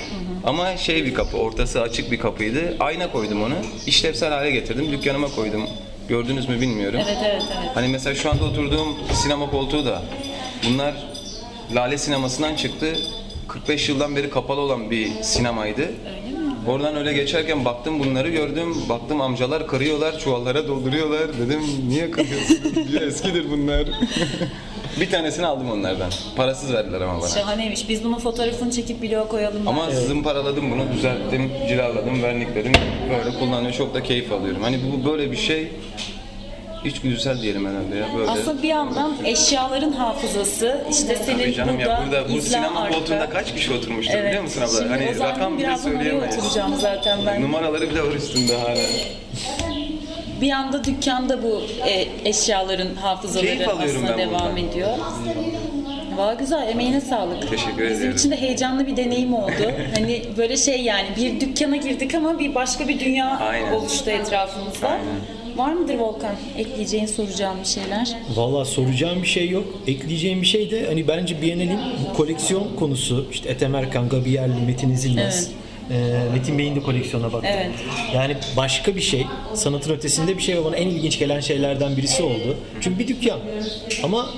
Ama 0.44 0.76
şey 0.76 1.04
bir 1.04 1.14
kapı. 1.14 1.37
Ortası 1.37 1.82
açık 1.82 2.11
bir 2.12 2.18
kapıydı. 2.18 2.76
Ayna 2.80 3.12
koydum 3.12 3.42
onu. 3.42 3.54
İşlevsel 3.87 4.30
hale 4.30 4.50
getirdim. 4.50 4.92
Dükkanıma 4.92 5.28
koydum. 5.28 5.62
Gördünüz 6.08 6.49
mü 6.49 6.61
bilmiyorum. 6.61 7.00
Evet 7.04 7.18
evet 7.25 7.42
evet. 7.58 7.70
Hani 7.75 7.88
mesela 7.88 8.14
şu 8.14 8.30
anda 8.30 8.44
oturduğum 8.44 8.88
sinema 9.12 9.50
koltuğu 9.50 9.87
da 9.87 10.02
bunlar 10.68 10.94
Lale 11.75 11.99
sinemasından 11.99 12.56
çıktı. 12.56 12.96
45 13.49 13.88
yıldan 13.88 14.16
beri 14.16 14.30
kapalı 14.30 14.61
olan 14.61 14.90
bir 14.90 15.08
sinemaydı. 15.23 15.90
Oradan 16.68 16.96
öyle 16.96 17.12
geçerken 17.12 17.64
baktım 17.64 18.00
bunları 18.00 18.28
gördüm. 18.28 18.75
Baktım 18.88 19.20
amcalar 19.20 19.66
kırıyorlar, 19.66 20.18
çuvallara 20.18 20.68
dolduruyorlar. 20.68 21.38
Dedim 21.38 21.61
niye 21.88 22.11
kırıyorsunuz 22.11 22.92
diye 22.92 23.00
eskidir 23.00 23.50
bunlar. 23.50 23.85
bir 25.00 25.10
tanesini 25.10 25.46
aldım 25.46 25.70
onlardan. 25.70 26.10
Parasız 26.36 26.72
verdiler 26.72 27.00
ama 27.00 27.20
bana. 27.20 27.28
Şahaneymiş. 27.28 27.88
Biz 27.88 28.04
bunun 28.04 28.18
fotoğrafını 28.18 28.70
çekip 28.72 29.02
bloğa 29.02 29.28
koyalım. 29.28 29.68
Ama 29.68 29.86
bence. 29.86 29.96
zımparaladım 30.00 30.70
bunu, 30.70 30.92
düzelttim, 30.92 31.50
cilaladım, 31.68 32.22
vernikledim. 32.22 32.72
Böyle 33.10 33.38
kullanıyor, 33.38 33.72
çok 33.72 33.94
da 33.94 34.02
keyif 34.02 34.32
alıyorum. 34.32 34.62
Hani 34.62 34.78
bu 34.92 35.10
böyle 35.10 35.30
bir 35.32 35.36
şey 35.36 35.72
içgüdüsel 36.84 37.42
diyelim 37.42 37.66
herhalde 37.68 37.96
ya 37.96 38.06
böyle. 38.18 38.30
Aslında 38.30 38.62
bir 38.62 38.68
yandan 38.68 39.12
eşyaların 39.24 39.92
hafızası, 39.92 40.84
işte 40.90 41.16
senin 41.16 41.38
Tabii 41.38 41.54
canım 41.54 41.76
burada, 41.78 41.90
ya 41.90 42.02
burada 42.06 42.34
bu 42.34 42.40
sinema 42.40 42.80
arka. 42.80 42.94
koltuğunda 42.98 43.30
kaç 43.30 43.54
kişi 43.54 43.72
oturmuştur 43.72 44.14
Evet. 44.14 44.26
biliyor 44.28 44.42
musun 44.42 44.60
abla? 44.60 44.70
Şimdi 44.70 44.88
Hani 44.88 45.08
o 45.10 45.14
zaman 45.14 45.30
rakam 45.30 45.58
bile 45.58 45.76
söyleyemeyiz. 45.78 46.34
zaten 46.80 47.18
ben. 47.26 47.42
Numaraları 47.42 47.90
bile 47.90 48.02
var 48.02 48.12
üstünde 48.14 48.56
hala. 48.56 48.76
Bir 50.40 50.50
anda 50.50 50.84
dükkanda 50.84 51.42
bu 51.42 51.62
e, 51.88 52.06
eşyaların 52.24 52.94
hafızaları 52.94 53.70
aslında 53.70 54.18
devam 54.18 54.32
buradan. 54.40 54.56
ediyor. 54.56 54.88
Valla 56.16 56.34
güzel, 56.34 56.68
emeğine 56.68 57.00
sağlık. 57.00 57.50
Teşekkür 57.50 57.84
Bizim 57.84 57.96
ediyorum. 57.96 58.16
için 58.16 58.30
de 58.30 58.36
heyecanlı 58.40 58.86
bir 58.86 58.96
deneyim 58.96 59.34
oldu. 59.34 59.52
hani 59.94 60.22
böyle 60.36 60.56
şey 60.56 60.82
yani 60.82 61.06
bir 61.16 61.40
dükkana 61.40 61.76
girdik 61.76 62.14
ama 62.14 62.38
bir 62.38 62.54
başka 62.54 62.88
bir 62.88 63.00
dünya 63.00 63.38
Aynen. 63.38 63.72
oluştu 63.72 64.10
etrafımızda. 64.10 64.88
Aynen. 64.88 65.04
Var 65.56 65.72
mıdır 65.72 65.94
Volkan? 65.94 66.34
Ekleyeceğin, 66.58 67.06
soracağın 67.06 67.60
bir 67.60 67.68
şeyler? 67.68 68.16
Valla 68.36 68.64
soracağım 68.64 69.22
bir 69.22 69.26
şey 69.28 69.50
yok. 69.50 69.64
Ekleyeceğim 69.86 70.42
bir 70.42 70.46
şey 70.46 70.70
de 70.70 70.86
hani 70.86 71.08
bence 71.08 71.42
Biennale'in 71.42 71.80
bu 72.10 72.16
koleksiyon 72.16 72.68
konusu 72.78 73.26
işte 73.32 73.48
Ethem 73.48 73.74
Erkan, 73.74 74.08
Gabi 74.08 74.30
Yerli, 74.30 74.60
Metin 74.66 74.90
İzilmez. 74.90 75.50
E, 75.90 75.94
Metin 76.32 76.58
Bey'in 76.58 76.76
de 76.76 76.82
koleksiyona 76.82 77.32
baktım. 77.32 77.50
Evet. 77.54 77.70
Yani 78.14 78.36
başka 78.56 78.96
bir 78.96 79.00
şey, 79.00 79.26
sanatın 79.54 79.92
ötesinde 79.92 80.36
bir 80.36 80.42
şey 80.42 80.56
ve 80.56 80.64
bana 80.64 80.76
en 80.76 80.88
ilginç 80.88 81.18
gelen 81.18 81.40
şeylerden 81.40 81.96
birisi 81.96 82.22
oldu. 82.22 82.56
Çünkü 82.80 82.98
bir 82.98 83.08
dükkan 83.08 83.40
ama 84.02 84.30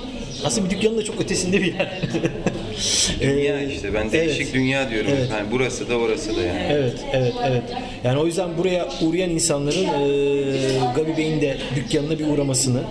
aslında 0.45 0.69
bir 0.69 0.75
dükkanın 0.75 0.97
da 0.97 1.03
çok 1.03 1.21
ötesinde 1.21 1.61
bir 1.61 1.73
yer. 1.73 2.01
Dünya 3.21 3.59
Ee, 3.61 3.73
işte 3.73 3.93
ben 3.93 4.11
değişik 4.11 4.41
evet. 4.41 4.53
dünya 4.53 4.89
diyorum. 4.89 5.11
Evet. 5.17 5.27
Yani 5.31 5.47
burası 5.51 5.89
da 5.89 5.95
orası 5.95 6.35
da 6.37 6.41
yani. 6.41 6.61
Evet, 6.69 6.93
evet, 7.13 7.33
evet. 7.45 7.63
Yani 8.03 8.19
o 8.19 8.25
yüzden 8.25 8.57
buraya 8.57 8.87
uğrayan 9.01 9.29
insanların 9.29 9.85
e, 9.85 10.93
Gabi 10.95 11.17
Bey'in 11.17 11.41
de 11.41 11.57
dükkanına 11.75 12.19
bir 12.19 12.27
uğramasını 12.27 12.81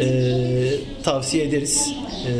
e, 0.00 0.06
tavsiye 1.02 1.44
ederiz. 1.44 1.94
E, 2.16 2.32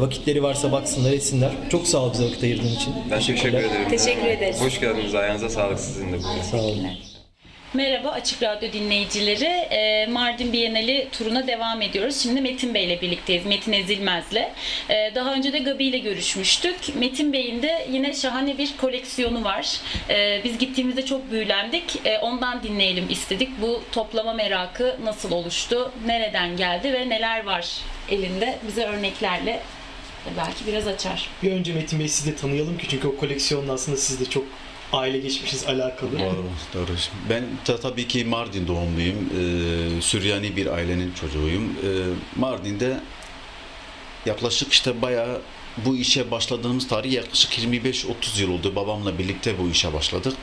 vakitleri 0.00 0.42
varsa 0.42 0.72
baksınlar, 0.72 1.12
etsinler. 1.12 1.50
Çok 1.70 1.86
sağ 1.86 1.98
ol 1.98 2.12
bize 2.12 2.24
vakit 2.24 2.42
ayırdığın 2.42 2.74
için. 2.76 2.94
Ben 3.10 3.18
teşekkür 3.18 3.48
ederim. 3.48 3.70
Teşekkür 3.90 4.26
ederiz. 4.26 4.60
Hoş 4.60 4.80
geldiniz. 4.80 5.14
Ayağınıza 5.14 5.48
sağlık 5.48 5.80
sizin 5.80 6.12
de. 6.12 6.16
Sağ 6.50 6.56
olun. 6.56 6.86
Merhaba 7.74 8.10
Açık 8.10 8.42
Radyo 8.42 8.72
dinleyicileri. 8.72 9.44
Ee, 9.44 10.06
Mardin 10.06 10.52
Bienali 10.52 11.08
turuna 11.12 11.46
devam 11.46 11.82
ediyoruz. 11.82 12.22
Şimdi 12.22 12.40
Metin 12.40 12.74
Bey 12.74 12.84
ile 12.84 13.00
birlikteyiz. 13.00 13.46
Metin 13.46 13.72
Ezilmez'le. 13.72 14.48
Ee, 14.90 15.12
daha 15.14 15.34
önce 15.34 15.52
de 15.52 15.58
Gabi 15.58 15.84
ile 15.84 15.98
görüşmüştük. 15.98 16.76
Metin 16.94 17.32
Bey'in 17.32 17.62
de 17.62 17.86
yine 17.92 18.14
şahane 18.14 18.58
bir 18.58 18.76
koleksiyonu 18.76 19.44
var. 19.44 19.80
Biz 20.44 20.58
gittiğimizde 20.58 21.04
çok 21.04 21.30
büyülendik. 21.30 22.02
Ondan 22.22 22.62
dinleyelim 22.62 23.10
istedik. 23.10 23.48
Bu 23.62 23.82
toplama 23.92 24.32
merakı 24.32 24.96
nasıl 25.04 25.32
oluştu? 25.32 25.92
Nereden 26.06 26.56
geldi 26.56 26.92
ve 26.92 27.08
neler 27.08 27.44
var 27.44 27.66
elinde? 28.10 28.58
Bize 28.68 28.84
örneklerle 28.84 29.62
belki 30.36 30.66
biraz 30.66 30.86
açar. 30.86 31.30
Bir 31.42 31.52
önce 31.52 31.72
Metin 31.74 32.00
Bey 32.00 32.08
sizi 32.08 32.32
de 32.32 32.36
tanıyalım 32.36 32.78
ki 32.78 32.86
çünkü 32.90 33.08
o 33.08 33.16
koleksiyonla 33.16 33.72
aslında 33.72 33.96
siz 33.96 34.20
de 34.20 34.24
çok 34.24 34.44
aile 34.92 35.18
geçmişiniz 35.18 35.66
alakalı. 35.66 36.18
Doğru, 36.18 36.44
doğru. 36.74 36.90
Ben 37.30 37.44
ta, 37.64 37.80
tabii 37.80 38.08
ki 38.08 38.24
Mardin 38.24 38.66
doğumluyum. 38.66 39.16
Ee, 39.16 40.00
Süryani 40.02 40.56
bir 40.56 40.66
ailenin 40.66 41.12
çocuğuyum. 41.12 41.64
Ee, 41.64 41.86
Mardin'de 42.36 43.00
yaklaşık 44.26 44.72
işte 44.72 45.02
bayağı 45.02 45.40
bu 45.84 45.96
işe 45.96 46.30
başladığımız 46.30 46.88
tarih 46.88 47.12
yaklaşık 47.12 47.58
25-30 47.58 48.40
yıl 48.40 48.50
oldu. 48.50 48.76
Babamla 48.76 49.18
birlikte 49.18 49.58
bu 49.58 49.70
işe 49.70 49.92
başladık. 49.92 50.34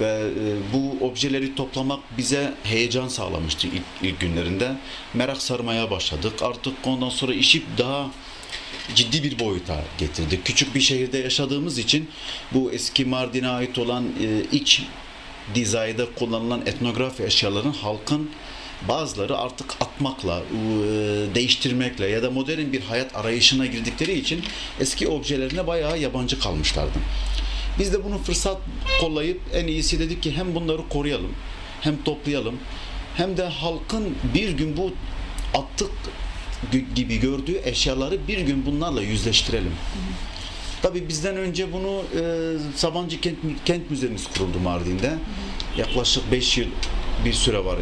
Ve 0.00 0.06
e, 0.06 0.72
bu 0.72 1.06
objeleri 1.06 1.54
toplamak 1.54 2.00
bize 2.18 2.54
heyecan 2.62 3.08
sağlamıştı 3.08 3.66
ilk, 3.66 3.82
ilk 4.02 4.20
günlerinde. 4.20 4.76
Merak 5.14 5.42
sarmaya 5.42 5.90
başladık. 5.90 6.42
Artık 6.42 6.74
ondan 6.84 7.08
sonra 7.08 7.34
işi 7.34 7.62
daha 7.78 8.10
ciddi 8.94 9.22
bir 9.22 9.38
boyuta 9.38 9.84
getirdik. 9.98 10.44
Küçük 10.44 10.74
bir 10.74 10.80
şehirde 10.80 11.18
yaşadığımız 11.18 11.78
için 11.78 12.08
bu 12.52 12.72
eski 12.72 13.04
Mardin'e 13.04 13.48
ait 13.48 13.78
olan 13.78 14.04
e, 14.04 14.56
iç 14.56 14.82
dizayda 15.54 16.06
kullanılan 16.14 16.60
etnografi 16.66 17.22
eşyaların 17.22 17.72
halkın 17.72 18.30
bazıları 18.88 19.38
artık 19.38 19.74
atmakla, 19.80 20.38
e, 20.38 20.44
değiştirmekle 21.34 22.06
ya 22.06 22.22
da 22.22 22.30
modern 22.30 22.72
bir 22.72 22.80
hayat 22.80 23.16
arayışına 23.16 23.66
girdikleri 23.66 24.18
için 24.18 24.44
eski 24.80 25.08
objelerine 25.08 25.66
bayağı 25.66 25.98
yabancı 25.98 26.40
kalmışlardı. 26.40 26.98
Biz 27.78 27.92
de 27.92 28.04
bunu 28.04 28.18
fırsat 28.18 28.58
kollayıp 29.00 29.40
en 29.54 29.66
iyisi 29.66 29.98
dedik 29.98 30.22
ki 30.22 30.32
hem 30.36 30.54
bunları 30.54 30.88
koruyalım, 30.88 31.32
hem 31.80 32.02
toplayalım, 32.04 32.56
hem 33.16 33.36
de 33.36 33.44
halkın 33.44 34.14
bir 34.34 34.50
gün 34.50 34.76
bu 34.76 34.92
attık 35.54 35.90
gibi 36.94 37.20
gördüğü 37.20 37.60
eşyaları 37.64 38.28
bir 38.28 38.38
gün 38.38 38.66
bunlarla 38.66 39.02
yüzleştirelim. 39.02 39.72
Tabii 40.82 41.08
bizden 41.08 41.36
önce 41.36 41.72
bunu 41.72 42.02
e, 42.20 42.22
Sabancı 42.76 43.20
Kent, 43.20 43.36
Kent 43.64 43.90
Müzemiz 43.90 44.26
kuruldu 44.26 44.58
Mardin'de. 44.58 45.14
Yaklaşık 45.76 46.32
5 46.32 46.58
yıl 46.58 46.66
bir 47.24 47.32
süre 47.32 47.64
var 47.64 47.76
e, 47.76 47.80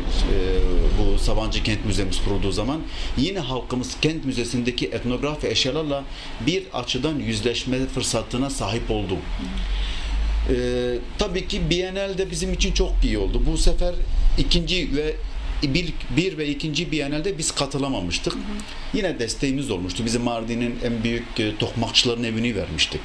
bu 0.99 1.19
Sabancı 1.19 1.63
Kent 1.63 1.85
Müzemiz 1.85 2.25
kurulduğu 2.25 2.53
zaman. 2.53 2.81
Yine 3.17 3.39
halkımız 3.39 4.01
kent 4.03 4.25
müzesindeki 4.25 4.87
etnografi 4.87 5.47
eşyalarla 5.47 6.05
bir 6.47 6.63
açıdan 6.73 7.19
yüzleşme 7.19 7.87
fırsatına 7.87 8.51
sahip 8.51 8.91
oldu. 8.91 9.17
E, 10.51 10.55
tabii 11.19 11.49
ki 11.49 11.71
Biennale'de 11.71 12.31
bizim 12.31 12.53
için 12.53 12.73
çok 12.73 12.93
iyi 13.05 13.19
oldu. 13.19 13.43
Bu 13.53 13.59
sefer 13.59 13.95
ikinci 14.39 14.97
ve 14.97 15.15
bir, 15.63 15.93
bir 16.17 16.39
ve 16.39 16.49
ikinci 16.49 16.93
Biennale'de 16.93 17.39
biz 17.39 17.53
katılamamıştık. 17.53 18.35
Yine 18.95 19.19
desteğimiz 19.19 19.71
olmuştu. 19.71 20.05
Bizim 20.05 20.23
Mardin'in 20.23 20.79
en 20.85 21.05
büyük 21.05 21.41
e, 21.41 21.57
tokmakçıların 21.57 22.25
evini 22.25 22.57
vermiştik. 22.57 23.01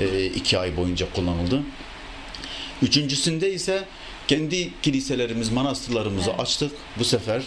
E, 0.00 0.26
iki 0.26 0.58
ay 0.58 0.76
boyunca 0.76 1.12
kullanıldı. 1.12 1.62
Üçüncüsünde 2.82 3.52
ise 3.52 3.84
kendi 4.28 4.80
kiliselerimiz, 4.82 5.52
manastırlarımızı 5.52 6.32
açtık. 6.32 6.72
Bu 6.98 7.04
sefer 7.04 7.42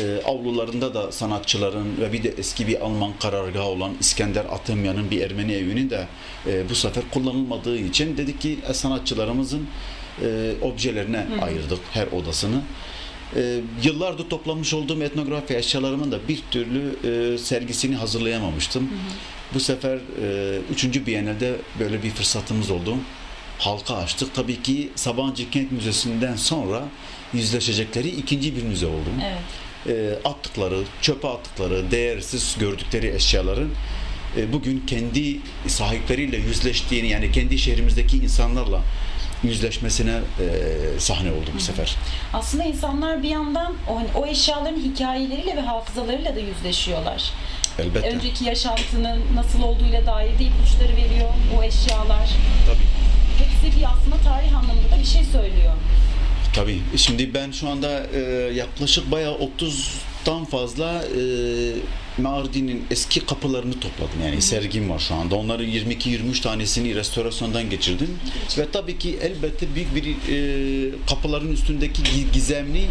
e, 0.00 0.22
avlularında 0.24 0.94
da 0.94 1.12
sanatçıların 1.12 2.00
ve 2.00 2.12
bir 2.12 2.22
de 2.22 2.34
eski 2.38 2.66
bir 2.66 2.80
Alman 2.80 3.12
karargahı 3.20 3.64
olan 3.64 3.92
İskender 4.00 4.44
Atemya'nın 4.44 5.10
bir 5.10 5.20
Ermeni 5.20 5.52
evini 5.52 5.90
de 5.90 6.06
e, 6.46 6.68
bu 6.68 6.74
sefer 6.74 7.04
kullanılmadığı 7.10 7.78
için 7.78 8.16
dedik 8.16 8.40
ki 8.40 8.58
e, 8.68 8.74
sanatçılarımızın 8.74 9.66
e, 10.22 10.52
objelerine 10.62 11.26
ayırdık 11.42 11.80
her 11.92 12.06
odasını. 12.06 12.60
E, 13.36 13.60
yıllardır 13.82 14.28
toplamış 14.28 14.74
olduğum 14.74 15.02
etnografi 15.02 15.56
eşyalarımın 15.56 16.12
da 16.12 16.28
bir 16.28 16.42
türlü 16.50 16.96
e, 17.04 17.38
sergisini 17.38 17.96
hazırlayamamıştım. 17.96 18.90
Bu 19.54 19.60
sefer 19.60 19.98
e, 20.22 20.58
3. 20.72 21.06
Biennale'de 21.06 21.54
böyle 21.80 22.02
bir 22.02 22.10
fırsatımız 22.10 22.70
oldu. 22.70 22.96
Halka 23.58 23.96
açtık. 23.96 24.34
Tabii 24.34 24.62
ki 24.62 24.90
Sabancı 24.94 25.50
Kent 25.50 25.72
Müzesi'nden 25.72 26.36
sonra 26.36 26.82
yüzleşecekleri 27.32 28.08
ikinci 28.08 28.56
bir 28.56 28.62
müze 28.62 28.86
oldu. 28.86 29.08
Evet. 29.24 29.38
E, 29.86 30.28
attıkları, 30.28 30.82
çöpe 31.00 31.28
attıkları, 31.28 31.90
değersiz 31.90 32.56
gördükleri 32.60 33.14
eşyaların 33.14 33.70
e, 34.36 34.52
bugün 34.52 34.82
kendi 34.86 35.38
sahipleriyle 35.66 36.36
yüzleştiğini 36.36 37.08
yani 37.08 37.32
kendi 37.32 37.58
şehrimizdeki 37.58 38.16
insanlarla 38.16 38.80
yüzleşmesine 39.42 40.10
e, 40.10 41.00
sahne 41.00 41.30
oldu 41.32 41.50
bu 41.56 41.60
sefer. 41.60 41.96
Aslında 42.32 42.64
insanlar 42.64 43.22
bir 43.22 43.28
yandan 43.28 43.74
o, 43.90 43.96
hani 43.96 44.08
o 44.14 44.26
eşyaların 44.26 44.80
hikayeleriyle 44.80 45.56
ve 45.56 45.60
hafızalarıyla 45.60 46.36
da 46.36 46.40
yüzleşiyorlar. 46.40 47.32
Elbette. 47.78 48.10
Önceki 48.10 48.44
yaşantının 48.44 49.22
nasıl 49.34 49.62
olduğuyla 49.62 50.06
dair 50.06 50.38
de 50.38 50.44
ipuçları 50.44 50.96
veriyor 50.96 51.28
o 51.58 51.62
eşyalar. 51.62 52.30
Tabii. 52.66 52.93
Hepsi 53.64 53.78
bir 53.80 53.84
aslında 53.84 54.16
tarih 54.24 54.58
anlamında 54.58 54.90
da 54.96 54.98
bir 55.00 55.04
şey 55.04 55.24
söylüyor. 55.24 55.72
Tabii. 56.54 56.80
Şimdi 56.96 57.34
ben 57.34 57.50
şu 57.50 57.68
anda 57.68 58.06
e, 58.14 58.20
yaklaşık 58.54 59.10
bayağı 59.10 59.34
30'dan 59.58 60.44
fazla 60.44 61.02
e, 61.04 61.20
Mardin'in 62.22 62.84
eski 62.90 63.26
kapılarını 63.26 63.80
topladım. 63.80 64.20
Yani 64.24 64.42
sergim 64.42 64.90
var 64.90 64.98
şu 64.98 65.14
anda. 65.14 65.34
Onların 65.34 65.66
22-23 65.66 66.40
tanesini 66.42 66.94
restorasyondan 66.94 67.70
geçirdim. 67.70 68.18
Ve 68.58 68.66
tabii 68.72 68.98
ki 68.98 69.18
elbette 69.22 69.66
büyük 69.74 69.94
bir 69.94 70.04
e, 70.06 70.90
kapıların 71.10 71.52
üstündeki 71.52 72.02
gi- 72.02 72.32
gizemli 72.32 72.84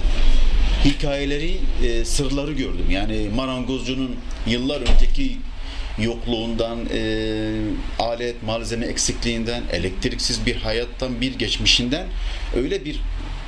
hikayeleri, 0.86 1.58
e, 1.86 2.06
sırları 2.06 2.52
gördüm. 2.54 2.86
Yani 2.90 3.30
marangozcunun 3.36 4.16
yıllar 4.48 4.82
önceki 4.82 5.38
yokluğundan, 6.00 6.80
e, 6.94 7.52
alet, 8.00 8.44
malzeme 8.44 8.86
eksikliğinden, 8.86 9.64
elektriksiz 9.72 10.46
bir 10.46 10.56
hayattan, 10.56 11.22
bir 11.22 11.36
geçmişinden 11.36 12.08
öyle 12.56 12.86
bir 12.86 13.00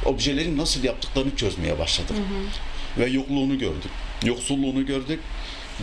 objelerin 0.05 0.57
nasıl 0.57 0.83
yaptıklarını 0.83 1.35
çözmeye 1.35 1.79
başladık. 1.79 2.15
Ve 2.97 3.05
yokluğunu 3.05 3.59
gördük. 3.59 3.91
Yoksulluğunu 4.25 4.85
gördük. 4.85 5.19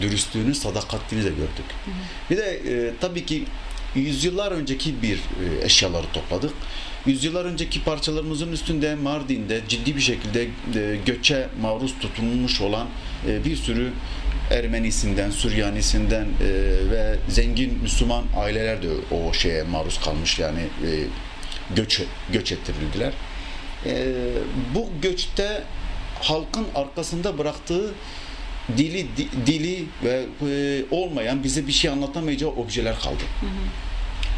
Dürüstlüğünü, 0.01 0.55
sadakatini 0.55 1.25
de 1.25 1.29
gördük. 1.29 1.65
Bir 2.31 2.37
de 2.37 2.61
e, 2.69 2.93
tabii 3.01 3.27
ki 3.27 3.45
yüzyıllar 3.95 4.53
önceki 4.53 5.03
bir 5.03 5.17
e, 5.17 5.65
eşyaları 5.65 6.07
topladık. 6.13 6.53
Yüzyıllar 7.07 7.45
önceki 7.45 7.85
parçalarımızın 7.85 8.53
üstünde 8.53 8.95
Mardin'de 8.95 9.61
ciddi 9.69 9.97
bir 9.97 10.01
şekilde 10.01 10.43
e, 10.43 10.97
göçe 11.07 11.49
maruz 11.61 11.95
tutulmuş 12.01 12.61
olan 12.61 12.87
e, 13.29 13.45
bir 13.45 13.57
sürü 13.57 13.93
Ermenisinden, 14.51 15.31
Süryanisinden 15.31 16.25
e, 16.25 16.47
ve 16.91 17.17
zengin 17.29 17.79
Müslüman 17.83 18.25
aileler 18.37 18.83
de 18.83 18.87
o 19.11 19.33
şeye 19.33 19.63
maruz 19.63 20.01
kalmış 20.01 20.39
yani 20.39 20.61
e, 20.61 20.91
göç 21.77 22.03
göç 22.33 22.53
ettirildiler. 22.53 23.13
E, 23.87 24.07
bu 24.75 24.89
göçte 25.03 25.63
halkın 26.21 26.67
arkasında 26.75 27.39
bıraktığı 27.39 27.91
dili 28.77 29.07
di- 29.17 29.47
dili 29.47 29.85
ve 30.05 30.23
e, 30.51 30.83
olmayan 30.91 31.45
bize 31.45 31.67
bir 31.67 31.73
şey 31.73 31.91
anlatamayacağı 31.91 32.51
objeler 32.51 32.99
kaldı. 32.99 33.23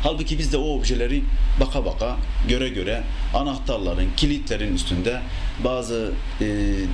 Halbuki 0.02 0.38
biz 0.38 0.52
de 0.52 0.56
o 0.56 0.78
objeleri 0.78 1.22
baka 1.60 1.84
baka, 1.84 2.16
göre 2.48 2.68
göre 2.68 3.02
anahtarların, 3.34 4.08
kilitlerin 4.16 4.74
üstünde 4.74 5.20
bazı 5.64 6.12
e, 6.40 6.44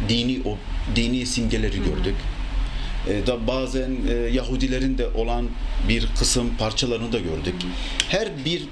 dini 0.08 0.40
o 0.44 0.56
dini 0.96 1.26
simgeleri 1.26 1.76
gördük. 1.76 2.14
E, 3.08 3.26
da 3.26 3.46
bazen 3.46 3.90
e, 4.08 4.12
Yahudilerin 4.12 4.98
de 4.98 5.08
olan 5.08 5.48
bir 5.88 6.06
kısım 6.18 6.56
parçalarını 6.58 7.12
da 7.12 7.18
gördük. 7.18 7.54
Her 8.08 8.44
bir 8.44 8.62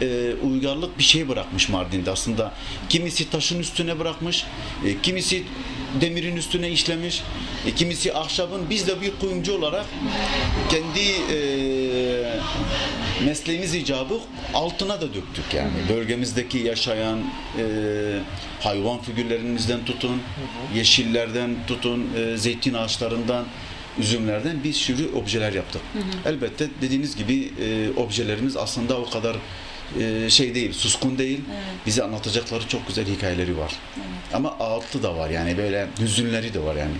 e, 0.00 0.34
uygarlık 0.42 0.98
bir 0.98 1.02
şey 1.02 1.28
bırakmış 1.28 1.68
Mardin'de 1.68 2.10
aslında. 2.10 2.52
Kimisi 2.88 3.30
taşın 3.30 3.60
üstüne 3.60 3.98
bırakmış, 3.98 4.44
e, 4.86 5.02
kimisi 5.02 5.42
demirin 6.00 6.36
üstüne 6.36 6.70
işlemiş, 6.70 7.22
e, 7.66 7.70
kimisi 7.74 8.14
ahşabın. 8.14 8.70
Biz 8.70 8.86
de 8.86 9.00
bir 9.00 9.12
kuyumcu 9.20 9.58
olarak 9.58 9.86
kendi 10.70 11.34
e, 11.34 11.38
mesleğimiz 13.24 13.74
icabı 13.74 14.18
altına 14.54 15.00
da 15.00 15.14
döktük 15.14 15.54
yani. 15.54 15.72
Bölgemizdeki 15.88 16.58
yaşayan 16.58 17.18
e, 17.58 17.64
hayvan 18.60 19.02
figürlerimizden 19.02 19.84
tutun, 19.84 20.22
yeşillerden 20.74 21.56
tutun, 21.66 22.08
e, 22.16 22.36
zeytin 22.36 22.74
ağaçlarından, 22.74 23.44
üzümlerden 23.98 24.64
bir 24.64 24.72
sürü 24.72 25.12
objeler 25.14 25.52
yaptık. 25.52 25.82
Elbette 26.26 26.68
dediğiniz 26.80 27.16
gibi 27.16 27.52
e, 27.60 28.00
objelerimiz 28.00 28.56
aslında 28.56 28.98
o 28.98 29.10
kadar 29.10 29.36
e, 30.00 30.30
şey 30.30 30.54
değil, 30.54 30.72
suskun 30.72 31.18
değil. 31.18 31.40
Bize 31.86 32.02
anlatacakları 32.02 32.68
çok 32.68 32.86
güzel 32.86 33.06
hikayeleri 33.06 33.58
var. 33.58 33.72
Ama 34.32 34.50
ağıtlı 34.60 35.02
da 35.02 35.16
var 35.16 35.30
yani 35.30 35.58
böyle 35.58 35.86
hüzünleri 36.00 36.54
de 36.54 36.60
var 36.60 36.76
yani. 36.76 36.94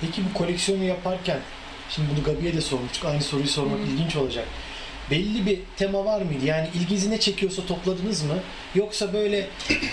Peki 0.00 0.22
bu 0.30 0.38
koleksiyonu 0.38 0.84
yaparken, 0.84 1.38
şimdi 1.90 2.08
bunu 2.16 2.24
Gabi'ye 2.24 2.54
de 2.54 2.60
sormuştuk, 2.60 3.04
aynı 3.04 3.22
soruyu 3.22 3.48
sormak 3.48 3.78
ilginç 3.80 4.16
olacak. 4.16 4.46
Belli 5.10 5.46
bir 5.46 5.58
tema 5.76 6.04
var 6.04 6.22
mıydı? 6.22 6.44
Yani 6.44 6.68
ilginizi 6.74 7.10
ne 7.10 7.20
çekiyorsa 7.20 7.66
topladınız 7.66 8.22
mı? 8.22 8.34
Yoksa 8.74 9.12
böyle 9.12 9.46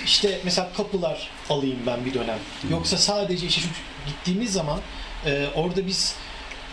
işte 0.05 0.39
mesela 0.43 0.73
kapılar 0.77 1.29
alayım 1.49 1.79
ben 1.87 2.05
bir 2.05 2.13
dönem. 2.13 2.37
Yoksa 2.71 2.97
sadece 2.97 3.47
işte 3.47 3.61
şu 3.61 3.67
gittiğimiz 4.07 4.53
zaman 4.53 4.79
e, 5.25 5.47
orada 5.55 5.87
biz 5.87 6.15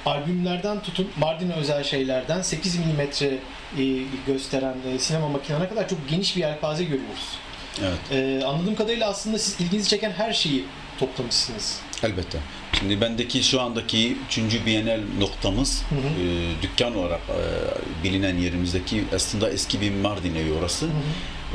albümlerden 0.07 0.83
tutun 0.83 1.11
Mardin'e 1.17 1.55
özel 1.55 1.85
şeylerden 1.85 2.43
8 2.43 2.79
milimetre 2.79 3.27
e, 3.27 3.83
gösteren 4.27 4.77
e, 4.95 4.99
sinema 4.99 5.29
makinelerine 5.29 5.69
kadar 5.69 5.89
çok 5.89 6.09
geniş 6.09 6.37
bir 6.37 6.41
yelpaze 6.41 6.85
görüyoruz. 6.85 7.39
Evet. 7.81 7.99
E, 8.13 8.45
anladığım 8.45 8.75
kadarıyla 8.75 9.09
aslında 9.09 9.39
siz 9.39 9.61
ilginizi 9.61 9.89
çeken 9.89 10.11
her 10.11 10.33
şeyi 10.33 10.65
toplamışsınız. 10.99 11.81
Elbette. 12.03 12.39
Şimdi 12.79 13.01
bendeki 13.01 13.43
şu 13.43 13.61
andaki 13.61 14.17
üçüncü 14.27 14.67
Bienal 14.67 15.01
noktamız 15.19 15.83
Hı 15.89 15.95
hı. 15.95 15.99
e, 15.99 16.63
dükkan 16.63 16.97
olarak 16.97 17.21
e, 17.29 18.05
bilinen 18.05 18.39
yerimizdeki 18.39 19.05
aslında 19.15 19.51
eski 19.51 19.81
bir 19.81 19.91
Mardin 19.91 20.35
evi 20.35 20.53
orası. 20.53 20.87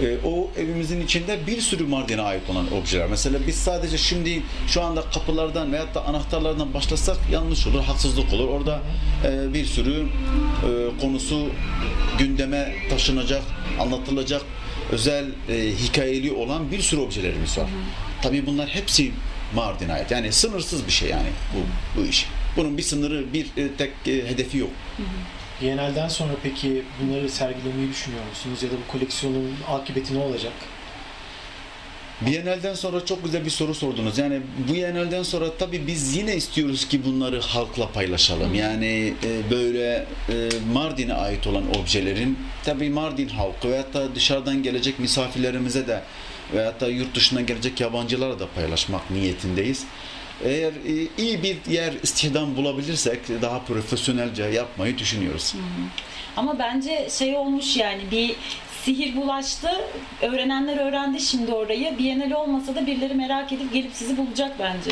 E, 0.02 0.18
o 0.26 0.50
evimizin 0.58 1.02
içinde 1.02 1.48
bir 1.48 1.62
sürü 1.62 1.86
Mardin'e 1.86 2.22
ait 2.22 2.50
olan 2.50 2.74
objeler. 2.74 3.08
Mesela 3.10 3.40
biz 3.48 3.56
sadece 3.56 3.98
şimdi 3.98 4.42
şu 4.68 4.82
anda 4.82 5.02
kapılardan 5.02 5.72
veyahut 5.72 5.96
da 5.96 6.06
anahtarlardan 6.06 6.74
başlasak 6.74 7.18
yanlış 7.32 7.68
olur, 7.68 7.84
haksızlık 7.84 8.34
olur. 8.34 8.48
Orada 8.48 8.82
e, 9.26 9.54
bir 9.54 9.66
sürü 9.66 10.04
e, 10.04 11.00
konusu 11.02 11.50
gündeme 12.20 12.76
taşınacak, 12.90 13.44
anlatılacak 13.80 14.42
özel 14.92 15.26
e, 15.50 15.72
hikayeli 15.84 16.32
olan 16.32 16.72
bir 16.72 16.82
sürü 16.82 17.02
objelerimiz 17.02 17.58
var. 17.58 17.68
Tabii 18.22 18.46
bunlar 18.46 18.70
hepsi 18.70 19.12
Mardin'e 19.56 19.94
ait. 19.94 20.12
Yani 20.12 20.32
sınırsız 20.32 20.88
bir 20.88 20.92
şey 20.92 21.10
yani 21.10 21.30
bu, 21.54 21.60
bu 22.02 22.06
iş. 22.06 22.28
Bunun 22.58 22.78
bir 22.78 22.84
sınırı, 22.84 23.34
bir 23.34 23.46
e, 23.58 23.72
tek 23.78 23.92
e, 24.08 24.30
hedefi 24.30 24.58
yok. 24.58 24.70
Bienalden 25.63 26.08
sonra 26.08 26.34
peki 26.43 26.84
bunları 27.02 27.30
sergilemeyi 27.30 27.89
düşünüyor 27.89 28.23
musunuz? 28.30 28.63
Ya 28.63 28.69
da 28.69 28.73
bu 28.73 28.91
koleksiyonun 28.91 29.52
akıbeti 29.69 30.15
ne 30.15 30.19
olacak? 30.19 30.54
Bienalden 32.21 32.73
sonra 32.73 33.06
çok 33.06 33.23
güzel 33.23 33.45
bir 33.45 33.49
soru 33.49 33.76
sordunuz. 33.76 34.17
Yani 34.17 34.41
bu 34.69 34.73
Bienalden 34.73 35.23
sonra 35.23 35.45
tabii 35.60 35.88
biz 35.88 36.15
yine 36.17 36.36
istiyoruz 36.36 36.88
ki 36.88 37.06
bunları 37.06 37.41
halkla 37.41 37.91
paylaşalım. 37.91 38.54
Yani 38.54 39.13
e, 39.23 39.52
böyle 39.52 40.06
e, 40.30 40.49
Mardin'e 40.73 41.13
ait 41.13 41.47
olan 41.47 41.63
objelerin 41.80 42.39
tabii 42.65 42.89
Mardin 42.89 43.30
halkı 43.30 43.69
veyahut 43.69 43.93
da 43.93 44.15
dışarıdan 44.15 44.63
gelecek 44.63 44.99
misafirlerimize 44.99 45.88
de 45.88 46.04
veyahut 46.54 46.82
da 46.82 46.88
yurt 46.88 47.15
dışından 47.15 47.45
gelecek 47.45 47.82
yabancılara 47.82 48.39
da 48.39 48.47
paylaşmak 48.56 49.12
niyetindeyiz. 49.12 49.86
Eğer 50.44 50.72
e, 50.72 51.08
iyi 51.18 51.44
bir 51.44 51.58
yer 51.72 51.94
istihdam 52.04 52.56
bulabilirsek 52.56 53.20
daha 53.42 53.60
profesyonelce 53.60 54.44
yapmayı 54.44 54.98
düşünüyoruz. 54.98 55.56
Ama 56.38 56.60
bence 56.60 57.08
şey 57.10 57.36
olmuş 57.36 57.78
yani 57.78 58.02
bir 58.12 58.36
sihir 58.84 59.16
bulaştı. 59.16 59.70
Öğrenenler 60.22 60.78
öğrendi 60.78 61.20
şimdi 61.20 61.52
orayı. 61.52 61.98
Bienal 61.98 62.32
olmasa 62.32 62.76
da 62.76 62.88
birileri 62.88 63.14
merak 63.14 63.52
edip 63.52 63.74
gelip 63.74 63.92
sizi 63.94 64.18
bulacak 64.18 64.56
bence. 64.60 64.92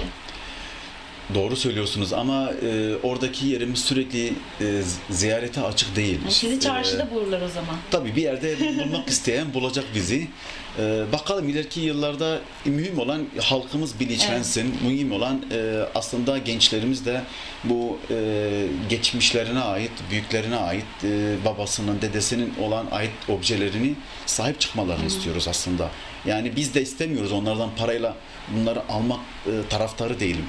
Doğru 1.35 1.55
söylüyorsunuz 1.55 2.13
ama 2.13 2.51
e, 2.51 2.95
oradaki 3.03 3.47
yerimiz 3.47 3.79
sürekli 3.79 4.27
e, 4.61 4.81
ziyarete 5.09 5.61
açık 5.61 5.95
değil. 5.95 6.19
Yani 6.21 6.31
sizi 6.31 6.59
çarşıda 6.59 7.11
bulurlar 7.11 7.41
o 7.41 7.47
zaman. 7.47 7.75
Tabii 7.91 8.15
bir 8.15 8.21
yerde 8.21 8.55
bulmak 8.79 9.09
isteyen 9.09 9.53
bulacak 9.53 9.85
bizi. 9.95 10.27
Ee, 10.79 11.03
bakalım 11.11 11.49
ileriki 11.49 11.79
yıllarda 11.79 12.39
mühim 12.65 12.99
olan 12.99 13.25
halkımız 13.41 13.99
bilinçlensin. 13.99 14.75
Mühim 14.87 15.11
olan 15.11 15.45
e, 15.51 15.79
aslında 15.95 16.37
gençlerimiz 16.37 17.05
de 17.05 17.21
bu 17.63 17.99
e, 18.09 18.67
geçmişlerine 18.89 19.59
ait, 19.59 19.91
büyüklerine 20.11 20.55
ait, 20.55 20.85
e, 21.03 21.35
babasının, 21.45 22.01
dedesinin 22.01 22.53
olan 22.61 22.85
ait 22.91 23.11
objelerini 23.29 23.95
sahip 24.25 24.59
çıkmalarını 24.59 25.05
istiyoruz 25.05 25.47
aslında. 25.47 25.89
Yani 26.25 26.55
biz 26.55 26.73
de 26.73 26.81
istemiyoruz 26.81 27.31
onlardan 27.31 27.69
parayla 27.75 28.15
bunları 28.55 28.81
almak 28.89 29.19
e, 29.45 29.51
taraftarı 29.69 30.19
değilim. 30.19 30.45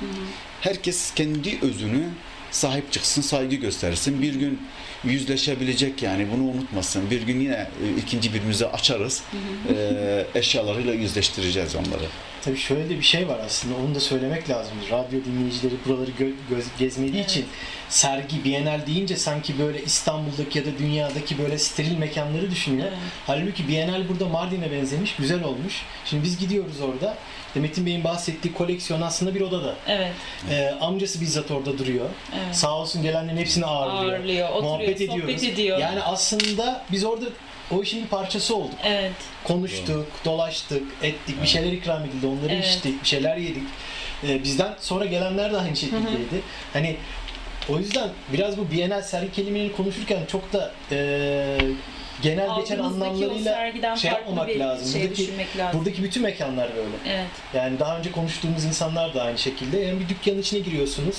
Herkes 0.61 1.15
kendi 1.15 1.59
özünü 1.63 2.09
sahip 2.53 2.93
çıksın, 2.93 3.23
saygı 3.23 3.57
göstersin. 3.57 4.23
Bir 4.23 4.35
gün 4.35 4.61
yüzleşebilecek 5.05 6.03
yani 6.03 6.27
bunu 6.33 6.43
unutmasın. 6.43 7.11
Bir 7.11 7.23
gün 7.23 7.41
yine 7.41 7.55
e, 7.55 8.01
ikinci 8.01 8.35
birbirimize 8.35 8.67
açarız. 8.67 9.23
E, 9.75 10.27
eşyalarıyla 10.35 10.95
yüzleştireceğiz 10.95 11.75
onları. 11.75 12.05
Tabii 12.45 12.57
şöyle 12.59 12.85
de 12.91 12.99
bir 12.99 13.03
şey 13.03 13.29
var 13.29 13.39
aslında 13.47 13.75
onu 13.87 13.95
da 13.95 14.01
söylemek 14.01 14.51
lazım. 14.51 14.75
Radyo 14.91 15.21
dinleyicileri 15.25 15.75
buraları 15.87 16.11
gö- 16.11 16.35
göz- 16.51 16.79
gezmediği 16.79 17.25
için 17.25 17.47
sergi, 17.89 18.45
Bienal 18.45 18.87
deyince 18.87 19.17
sanki 19.17 19.59
böyle 19.59 19.83
İstanbul'daki 19.85 20.59
ya 20.59 20.65
da 20.65 20.79
dünyadaki 20.79 21.39
böyle 21.39 21.59
steril 21.59 21.97
mekanları 21.97 22.51
düşünüyor. 22.51 22.89
Halbuki 23.27 23.69
Bienal 23.69 24.09
burada 24.09 24.27
Mardin'e 24.29 24.73
benzemiş, 24.73 25.15
güzel 25.17 25.43
olmuş. 25.45 25.83
Şimdi 26.05 26.25
biz 26.25 26.39
gidiyoruz 26.39 26.81
orada. 26.81 27.17
İşte 27.47 27.61
Metin 27.61 27.87
Bey'in 27.87 28.05
bahsettiği 28.05 28.55
koleksiyon 28.55 29.03
aslında 29.03 29.35
bir 29.35 29.41
odada. 29.41 29.75
Evet. 29.89 30.13
Ee, 30.51 30.71
amcası 30.81 31.21
bizzat 31.21 31.51
orada 31.51 31.79
duruyor. 31.79 32.07
Evet. 32.45 32.57
Sağ 32.57 32.77
olsun 32.79 33.03
gelenlerin 33.03 33.37
hepsini 33.37 33.67
ağırlıyor. 33.67 34.13
Ağırlıyor, 34.19 34.49
oturuyor, 34.49 34.63
Muhabbet 34.73 34.99
sohbet 34.99 35.11
ediyoruz. 35.11 35.45
ediyor. 35.45 35.79
Yani 35.79 36.03
aslında 36.03 36.85
biz 36.93 37.05
orada 37.05 37.25
o 37.71 37.83
işin 37.83 38.05
bir 38.05 38.09
parçası 38.09 38.57
olduk. 38.57 38.79
Evet. 38.85 39.13
Konuştuk, 39.45 40.07
dolaştık, 40.25 40.83
ettik, 41.03 41.43
bir 41.43 41.47
şeyler 41.47 41.73
ikram 41.73 42.05
edildi, 42.05 42.27
onları 42.27 42.53
Evet. 42.55 42.67
içtik, 42.67 43.03
bir 43.03 43.09
şeyler 43.09 43.37
yedik. 43.37 43.63
Ee, 44.29 44.43
bizden 44.45 44.75
sonra 44.81 45.05
gelenler 45.05 45.53
de 45.53 45.57
aynı 45.59 45.77
şekildeydi. 45.77 46.43
Hani 46.73 46.97
o 47.69 47.79
yüzden 47.79 48.09
biraz 48.33 48.59
bu 48.59 48.71
Bienal 48.71 49.03
sergi 49.03 49.33
kelimelerini 49.33 49.73
konuşurken 49.73 50.27
çok 50.27 50.53
da 50.53 50.73
e, 50.93 51.59
genel 52.23 52.61
geçen 52.61 52.79
anlamlarıyla 52.79 53.97
şey 53.97 54.11
yapmamak 54.11 54.49
bir 54.49 54.61
lazım. 54.61 54.93
şey 54.93 55.03
buradaki, 55.03 55.21
düşünmek 55.23 55.57
lazım. 55.57 55.81
buradaki 55.81 56.03
bütün 56.03 56.23
mekanlar 56.23 56.71
böyle. 56.77 57.17
Evet. 57.17 57.27
Yani 57.55 57.79
daha 57.79 57.99
önce 57.99 58.13
konuştuğumuz 58.13 58.65
insanlar 58.65 59.15
da 59.15 59.23
aynı 59.23 59.39
şekilde. 59.39 59.79
Yani 59.81 60.01
bir 60.01 60.09
dükkanın 60.09 60.39
içine 60.39 60.61
giriyorsunuz. 60.61 61.17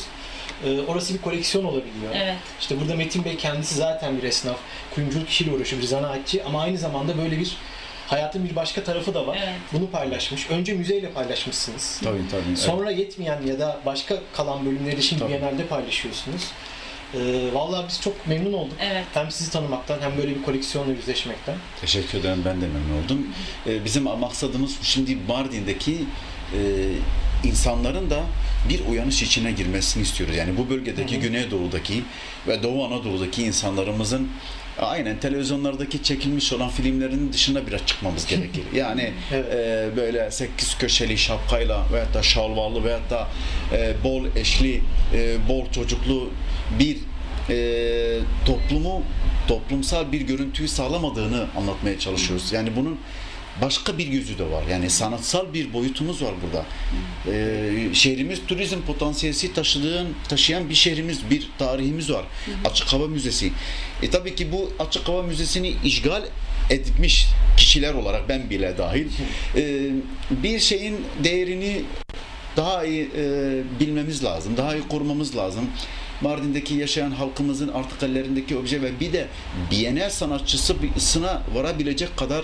Ee, 0.66 0.82
orası 0.88 1.14
bir 1.14 1.22
koleksiyon 1.22 1.64
olabiliyor. 1.66 2.12
Evet. 2.16 2.36
İşte 2.60 2.80
burada 2.82 2.96
Metin 2.96 3.26
Bey 3.26 3.38
kendisi 3.38 3.76
zaten 3.76 4.18
bir 4.18 4.24
esnaf. 4.24 4.58
Kuyumculuk 4.96 5.30
işiyle 5.30 5.52
uğraşıyor, 5.52 5.82
bir 5.82 5.88
zanaatçı 5.88 6.44
ama 6.46 6.62
aynı 6.62 6.78
zamanda 6.78 7.18
böyle 7.18 7.40
bir 7.40 7.58
hayatın 8.08 8.50
bir 8.50 8.56
başka 8.56 8.84
tarafı 8.84 9.14
da 9.14 9.28
var. 9.28 9.40
Evet. 9.44 9.56
Bunu 9.74 9.90
paylaşmış. 9.90 10.50
Önce 10.50 10.74
müzeyle 10.74 11.10
paylaşmışsınız. 11.12 12.02
Tabii 12.04 12.28
tabii. 12.32 12.58
Sonra 12.58 12.92
yetmeyen 12.92 13.42
ya 13.48 13.60
da 13.60 13.80
başka 13.86 14.16
kalan 14.34 14.66
bölümleri 14.66 14.98
de 14.98 15.02
şimdi 15.02 15.20
Tabii. 15.22 15.32
Biennale'de 15.32 15.66
paylaşıyorsunuz. 15.66 16.42
Ee, 17.14 17.20
vallahi 17.54 17.86
biz 17.88 18.02
çok 18.02 18.28
memnun 18.28 18.54
olduk. 18.54 18.78
Evet. 18.82 19.06
Hem 19.14 19.32
sizi 19.32 19.52
tanımaktan 19.52 20.02
hem 20.02 20.18
böyle 20.18 20.36
bir 20.36 20.44
koleksiyonla 20.44 20.92
yüzleşmekten. 20.92 21.56
Teşekkür 21.82 22.20
ederim. 22.20 22.42
Ben 22.46 22.62
de 22.62 22.66
memnun 22.68 23.04
oldum. 23.04 23.28
Ee, 23.68 23.86
bizim 23.86 24.04
maksadımız 24.04 24.78
şimdi 24.82 25.18
Mardin'deki 25.28 26.06
e, 26.54 26.60
insanların 27.44 28.10
da 28.10 28.20
bir 28.70 28.86
uyanış 28.86 29.24
içine 29.24 29.52
girmesini 29.52 30.04
istiyoruz. 30.04 30.36
Yani 30.36 30.58
bu 30.58 30.70
bölgedeki 30.70 31.20
Güneydoğu'daki 31.20 32.04
ve 32.48 32.64
Doğu 32.64 32.86
Anadolu'daki 32.86 33.44
insanlarımızın 33.44 34.28
aynen 34.80 35.20
televizyonlardaki 35.20 36.04
çekilmiş 36.04 36.54
olan 36.54 36.70
filmlerin 36.70 37.34
dışına 37.34 37.68
biraz 37.68 37.86
çıkmamız 37.86 38.26
gerekir. 38.26 38.64
Yani 38.76 39.14
Evet. 39.32 39.46
e, 39.54 39.96
böyle 39.98 40.32
sekiz 40.32 40.78
köşeli 40.78 41.18
şapkayla 41.18 41.84
veyahut 41.94 42.14
da 42.14 42.24
şalvarlı 42.24 42.84
veyahut 42.84 43.10
da 43.10 43.28
e, 43.74 43.94
bol 44.04 44.26
eşli, 44.36 44.82
e, 45.14 45.48
bol 45.50 45.66
çocuklu 45.72 46.30
bir 46.80 46.98
e, 47.50 48.20
toplumu 48.46 49.04
toplumsal 49.48 50.12
bir 50.12 50.22
görüntüyü 50.22 50.68
sağlamadığını 50.68 51.46
anlatmaya 51.58 52.00
çalışıyoruz. 52.00 52.52
Yani 52.54 52.76
bunun 52.76 53.00
başka 53.62 53.98
bir 53.98 54.08
yüzü 54.08 54.38
de 54.38 54.52
var. 54.52 54.64
Yani 54.72 54.90
sanatsal 54.90 55.54
bir 55.54 55.74
boyutumuz 55.74 56.22
var 56.22 56.34
burada. 56.44 56.66
Ee, 57.28 57.94
şehrimiz 57.94 58.40
turizm 58.48 58.82
potansiyeli 58.82 59.54
taşıdığın, 59.54 60.08
taşıyan 60.30 60.70
bir 60.70 60.76
şehrimiz, 60.76 61.30
bir 61.30 61.50
tarihimiz 61.60 62.12
var. 62.12 62.26
Açık 62.66 62.88
Hava 62.94 63.08
Müzesi. 63.08 63.52
E 64.02 64.10
tabii 64.10 64.36
ki 64.36 64.52
bu 64.52 64.74
Açık 64.80 65.08
Hava 65.08 65.24
Müzesi'ni 65.24 65.74
işgal 65.84 66.24
etmiş 66.70 67.28
kişiler 67.58 67.94
olarak 67.94 68.30
ben 68.30 68.50
bile 68.50 68.78
dahil 68.78 69.08
e, 69.56 69.90
bir 70.32 70.60
şeyin 70.60 70.98
değerini 71.24 71.82
daha 72.58 72.86
iyi 72.86 73.10
e, 73.18 73.24
bilmemiz 73.80 74.24
lazım, 74.24 74.58
daha 74.58 74.76
iyi 74.76 74.88
korumamız 74.88 75.36
lazım. 75.36 75.70
Mardin'deki 76.24 76.76
yaşayan 76.76 77.12
halkımızın 77.12 77.68
artık 77.68 78.04
ellerindeki 78.04 78.58
obje 78.58 78.82
ve 78.82 79.00
bir 79.00 79.14
de 79.14 79.28
Bienal 79.72 80.10
sanatçısına 80.10 81.42
varabilecek 81.54 82.18
kadar 82.18 82.44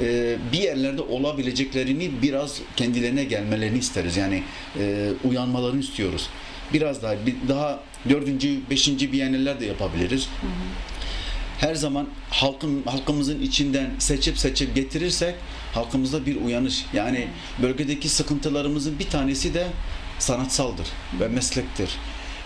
e, 0.00 0.36
bir 0.52 0.58
yerlerde 0.58 1.02
olabileceklerini 1.02 2.10
biraz 2.22 2.60
kendilerine 2.76 3.24
gelmelerini 3.24 3.78
isteriz. 3.78 4.16
Yani 4.16 4.42
e, 4.78 5.08
uyanmalarını 5.24 5.80
istiyoruz. 5.80 6.28
Biraz 6.72 7.02
daha 7.02 7.26
bir, 7.26 7.34
daha 7.48 7.80
dördüncü, 8.08 8.60
beşinci 8.70 9.12
Biennaller 9.12 9.60
de 9.60 9.66
yapabiliriz 9.66 10.28
her 11.60 11.74
zaman 11.74 12.06
halkın 12.30 12.82
halkımızın 12.86 13.42
içinden 13.42 13.90
seçip 13.98 14.38
seçip 14.38 14.74
getirirsek 14.74 15.34
halkımızda 15.74 16.26
bir 16.26 16.36
uyanış 16.36 16.84
yani 16.92 17.28
bölgedeki 17.62 18.08
sıkıntılarımızın 18.08 18.98
bir 18.98 19.08
tanesi 19.08 19.54
de 19.54 19.66
sanatsaldır 20.18 20.86
ve 21.20 21.28
meslektir. 21.28 21.90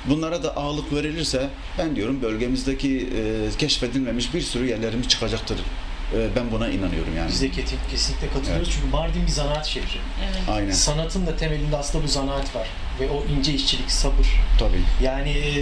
Bunlara 0.09 0.43
da 0.43 0.57
ağırlık 0.57 0.93
verilirse 0.93 1.49
ben 1.79 1.97
diyorum 1.97 2.23
bölgemizdeki 2.23 3.09
e, 3.55 3.57
keşfedilmemiş 3.59 4.35
bir 4.35 4.41
sürü 4.41 4.67
yerlerimiz 4.69 5.09
çıkacaktır. 5.09 5.59
E, 6.15 6.37
ben 6.37 6.51
buna 6.53 6.69
inanıyorum 6.69 7.17
yani. 7.17 7.29
Biz 7.29 7.43
de 7.43 7.51
kesin- 7.51 7.79
kesinlikle 7.91 8.27
katılıyoruz 8.29 8.69
Evet. 8.69 8.77
çünkü 8.81 8.87
Mardin 8.97 9.23
bir 9.27 9.31
zanaat 9.33 9.67
şehri. 9.67 9.99
Evet. 10.25 10.49
Aynen. 10.49 10.71
Sanatın 10.71 11.27
da 11.27 11.37
temelinde 11.37 11.77
aslında 11.77 12.05
bu 12.05 12.09
zanaat 12.09 12.55
var. 12.57 12.69
Ve 13.01 13.11
o 13.11 13.25
ince 13.39 13.53
işçilik, 13.53 13.91
sabır. 13.91 14.27
Tabii. 14.59 14.81
Yani 15.03 15.31
e, 15.31 15.53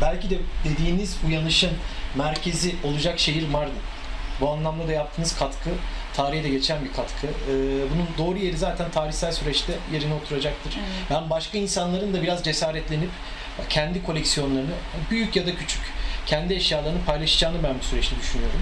belki 0.00 0.30
de 0.30 0.38
dediğiniz 0.64 1.16
uyanışın 1.26 1.70
merkezi 2.16 2.74
olacak 2.84 3.18
şehir 3.18 3.48
Mardin. 3.48 3.74
Bu 4.40 4.48
anlamda 4.50 4.88
da 4.88 4.92
yaptığınız 4.92 5.36
katkı, 5.38 5.70
tarihe 6.16 6.44
de 6.44 6.48
geçen 6.48 6.84
bir 6.84 6.92
katkı. 6.92 7.26
E, 7.26 7.52
bunun 7.94 8.08
doğru 8.18 8.38
yeri 8.38 8.56
zaten 8.56 8.90
tarihsel 8.90 9.32
süreçte 9.32 9.72
yerine 9.92 10.14
oturacaktır. 10.14 10.78
Ben 11.10 11.30
başka 11.30 11.58
insanların 11.58 12.14
da 12.14 12.22
biraz 12.22 12.44
cesaretlenip 12.44 13.10
kendi 13.68 14.02
koleksiyonlarını, 14.02 14.70
büyük 15.10 15.36
ya 15.36 15.46
da 15.46 15.54
küçük, 15.54 15.80
kendi 16.26 16.54
eşyalarını 16.54 17.04
paylaşacağını 17.06 17.62
ben 17.62 17.74
bu 17.78 17.84
süreçte 17.84 18.16
düşünüyorum. 18.16 18.60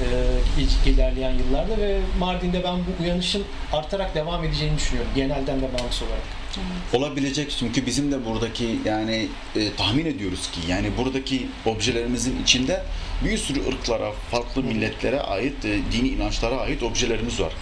E, 0.00 0.90
ilerleyen 0.90 1.34
yıllarda 1.34 1.78
ve 1.78 2.00
Mardin'de 2.18 2.64
ben 2.64 2.76
bu 2.78 3.02
uyanışın 3.02 3.44
artarak 3.72 4.14
devam 4.14 4.44
edeceğini 4.44 4.76
düşünüyorum. 4.76 5.10
Genelden 5.14 5.60
de 5.60 5.78
bağımsız 5.78 6.02
olarak. 6.02 6.43
Olabilecek 6.92 7.50
çünkü 7.58 7.86
bizim 7.86 8.12
de 8.12 8.24
buradaki 8.24 8.78
yani 8.84 9.28
e, 9.56 9.74
tahmin 9.74 10.06
ediyoruz 10.06 10.50
ki 10.50 10.60
yani 10.68 10.90
buradaki 10.98 11.46
objelerimizin 11.66 12.42
içinde 12.42 12.82
bir 13.24 13.38
sürü 13.38 13.68
ırklara, 13.68 14.12
farklı 14.30 14.62
milletlere 14.62 15.20
ait, 15.20 15.64
e, 15.64 15.78
dini 15.92 16.08
inançlara 16.08 16.56
ait 16.56 16.82
objelerimiz 16.82 17.40
var. 17.40 17.52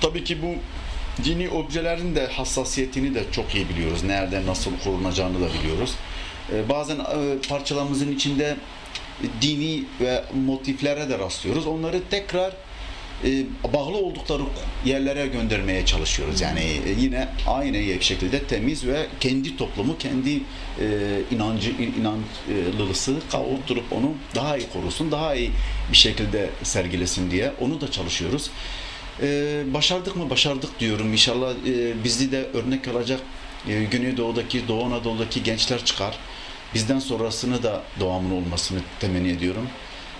Tabii 0.00 0.24
ki 0.24 0.42
bu 0.42 0.54
dini 1.24 1.48
objelerin 1.48 2.14
de 2.14 2.26
hassasiyetini 2.26 3.14
de 3.14 3.24
çok 3.32 3.54
iyi 3.54 3.68
biliyoruz. 3.68 4.02
Nerede 4.04 4.46
nasıl 4.46 4.70
korunacağını 4.84 5.40
da 5.40 5.54
biliyoruz. 5.54 5.94
E, 6.52 6.68
bazen 6.68 6.98
e, 6.98 7.38
parçalarımızın 7.48 8.12
içinde 8.12 8.56
dini 9.40 9.84
ve 10.00 10.24
motiflere 10.46 11.08
de 11.08 11.18
rastlıyoruz. 11.18 11.66
Onları 11.66 12.00
tekrar 12.10 12.52
bağlı 13.74 13.96
oldukları 13.96 14.42
yerlere 14.84 15.26
göndermeye 15.26 15.86
çalışıyoruz. 15.86 16.40
Yani 16.40 16.60
e, 16.60 16.90
yine 17.00 17.28
aynı 17.46 18.02
şekilde 18.02 18.42
temiz 18.42 18.86
ve 18.86 19.06
kendi 19.20 19.56
toplumu, 19.56 19.98
kendi 19.98 20.30
e, 20.36 20.40
inancı, 21.30 21.70
inançlılısı 21.70 23.16
oturup 23.62 23.92
onu 23.92 24.14
daha 24.34 24.56
iyi 24.56 24.68
korusun, 24.72 25.10
daha 25.10 25.34
iyi 25.34 25.50
bir 25.92 25.96
şekilde 25.96 26.50
sergilesin 26.62 27.30
diye 27.30 27.52
onu 27.60 27.80
da 27.80 27.90
çalışıyoruz. 27.90 28.50
E, 29.22 29.62
başardık 29.74 30.16
mı? 30.16 30.30
Başardık 30.30 30.80
diyorum. 30.80 31.12
İnşallah 31.12 31.52
e, 31.66 32.04
bizi 32.04 32.32
de 32.32 32.46
örnek 32.54 32.88
alacak 32.88 33.20
e, 33.68 33.84
Güneydoğu'daki, 33.84 34.68
Doğu 34.68 34.84
Anadolu'daki 34.84 35.42
gençler 35.42 35.84
çıkar. 35.84 36.18
Bizden 36.74 36.98
sonrasını 36.98 37.62
da 37.62 37.82
doğamın 38.00 38.30
olmasını 38.30 38.78
temenni 39.00 39.30
ediyorum. 39.30 39.68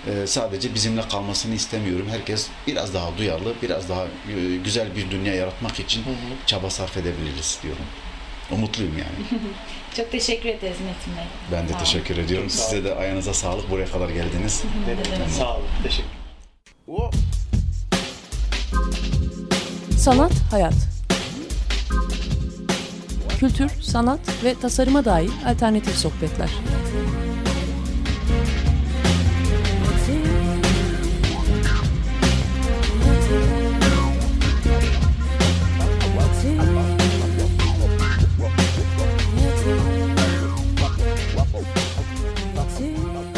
Ee, 0.07 0.27
sadece 0.27 0.73
bizimle 0.73 1.01
kalmasını 1.07 1.55
istemiyorum. 1.55 2.07
Herkes 2.09 2.47
biraz 2.67 2.93
daha 2.93 3.17
duyarlı, 3.17 3.53
biraz 3.61 3.89
daha 3.89 4.03
e, 4.03 4.55
güzel 4.63 4.95
bir 4.95 5.11
dünya 5.11 5.35
yaratmak 5.35 5.79
için 5.79 6.03
çaba 6.45 6.69
sarf 6.69 6.97
edebiliriz 6.97 7.59
diyorum. 7.63 7.85
Umutluyum 8.51 8.97
yani. 8.97 9.41
Çok 9.97 10.11
teşekkür 10.11 10.49
ederiz 10.49 10.77
Metin 10.79 11.17
Bey. 11.17 11.23
Ben 11.51 11.63
de 11.63 11.67
Sağ 11.71 11.75
olun. 11.77 11.83
teşekkür 11.85 12.17
ediyorum. 12.17 12.47
Çok 12.47 12.57
sağ 12.57 12.63
Size 12.63 12.83
de 12.83 12.95
ayağınıza 12.95 13.33
sağlık. 13.33 13.71
Buraya 13.71 13.85
kadar 13.85 14.09
geldiniz. 14.09 14.63
Sağ 15.37 15.55
olun. 15.55 15.65
Teşekkür 15.83 16.09
Sanat, 19.97 20.31
hayat. 20.51 20.73
Kültür, 23.39 23.69
sanat 23.81 24.19
ve 24.43 24.55
tasarıma 24.61 25.05
dair 25.05 25.29
alternatif 25.47 25.95
sohbetler. 25.95 26.49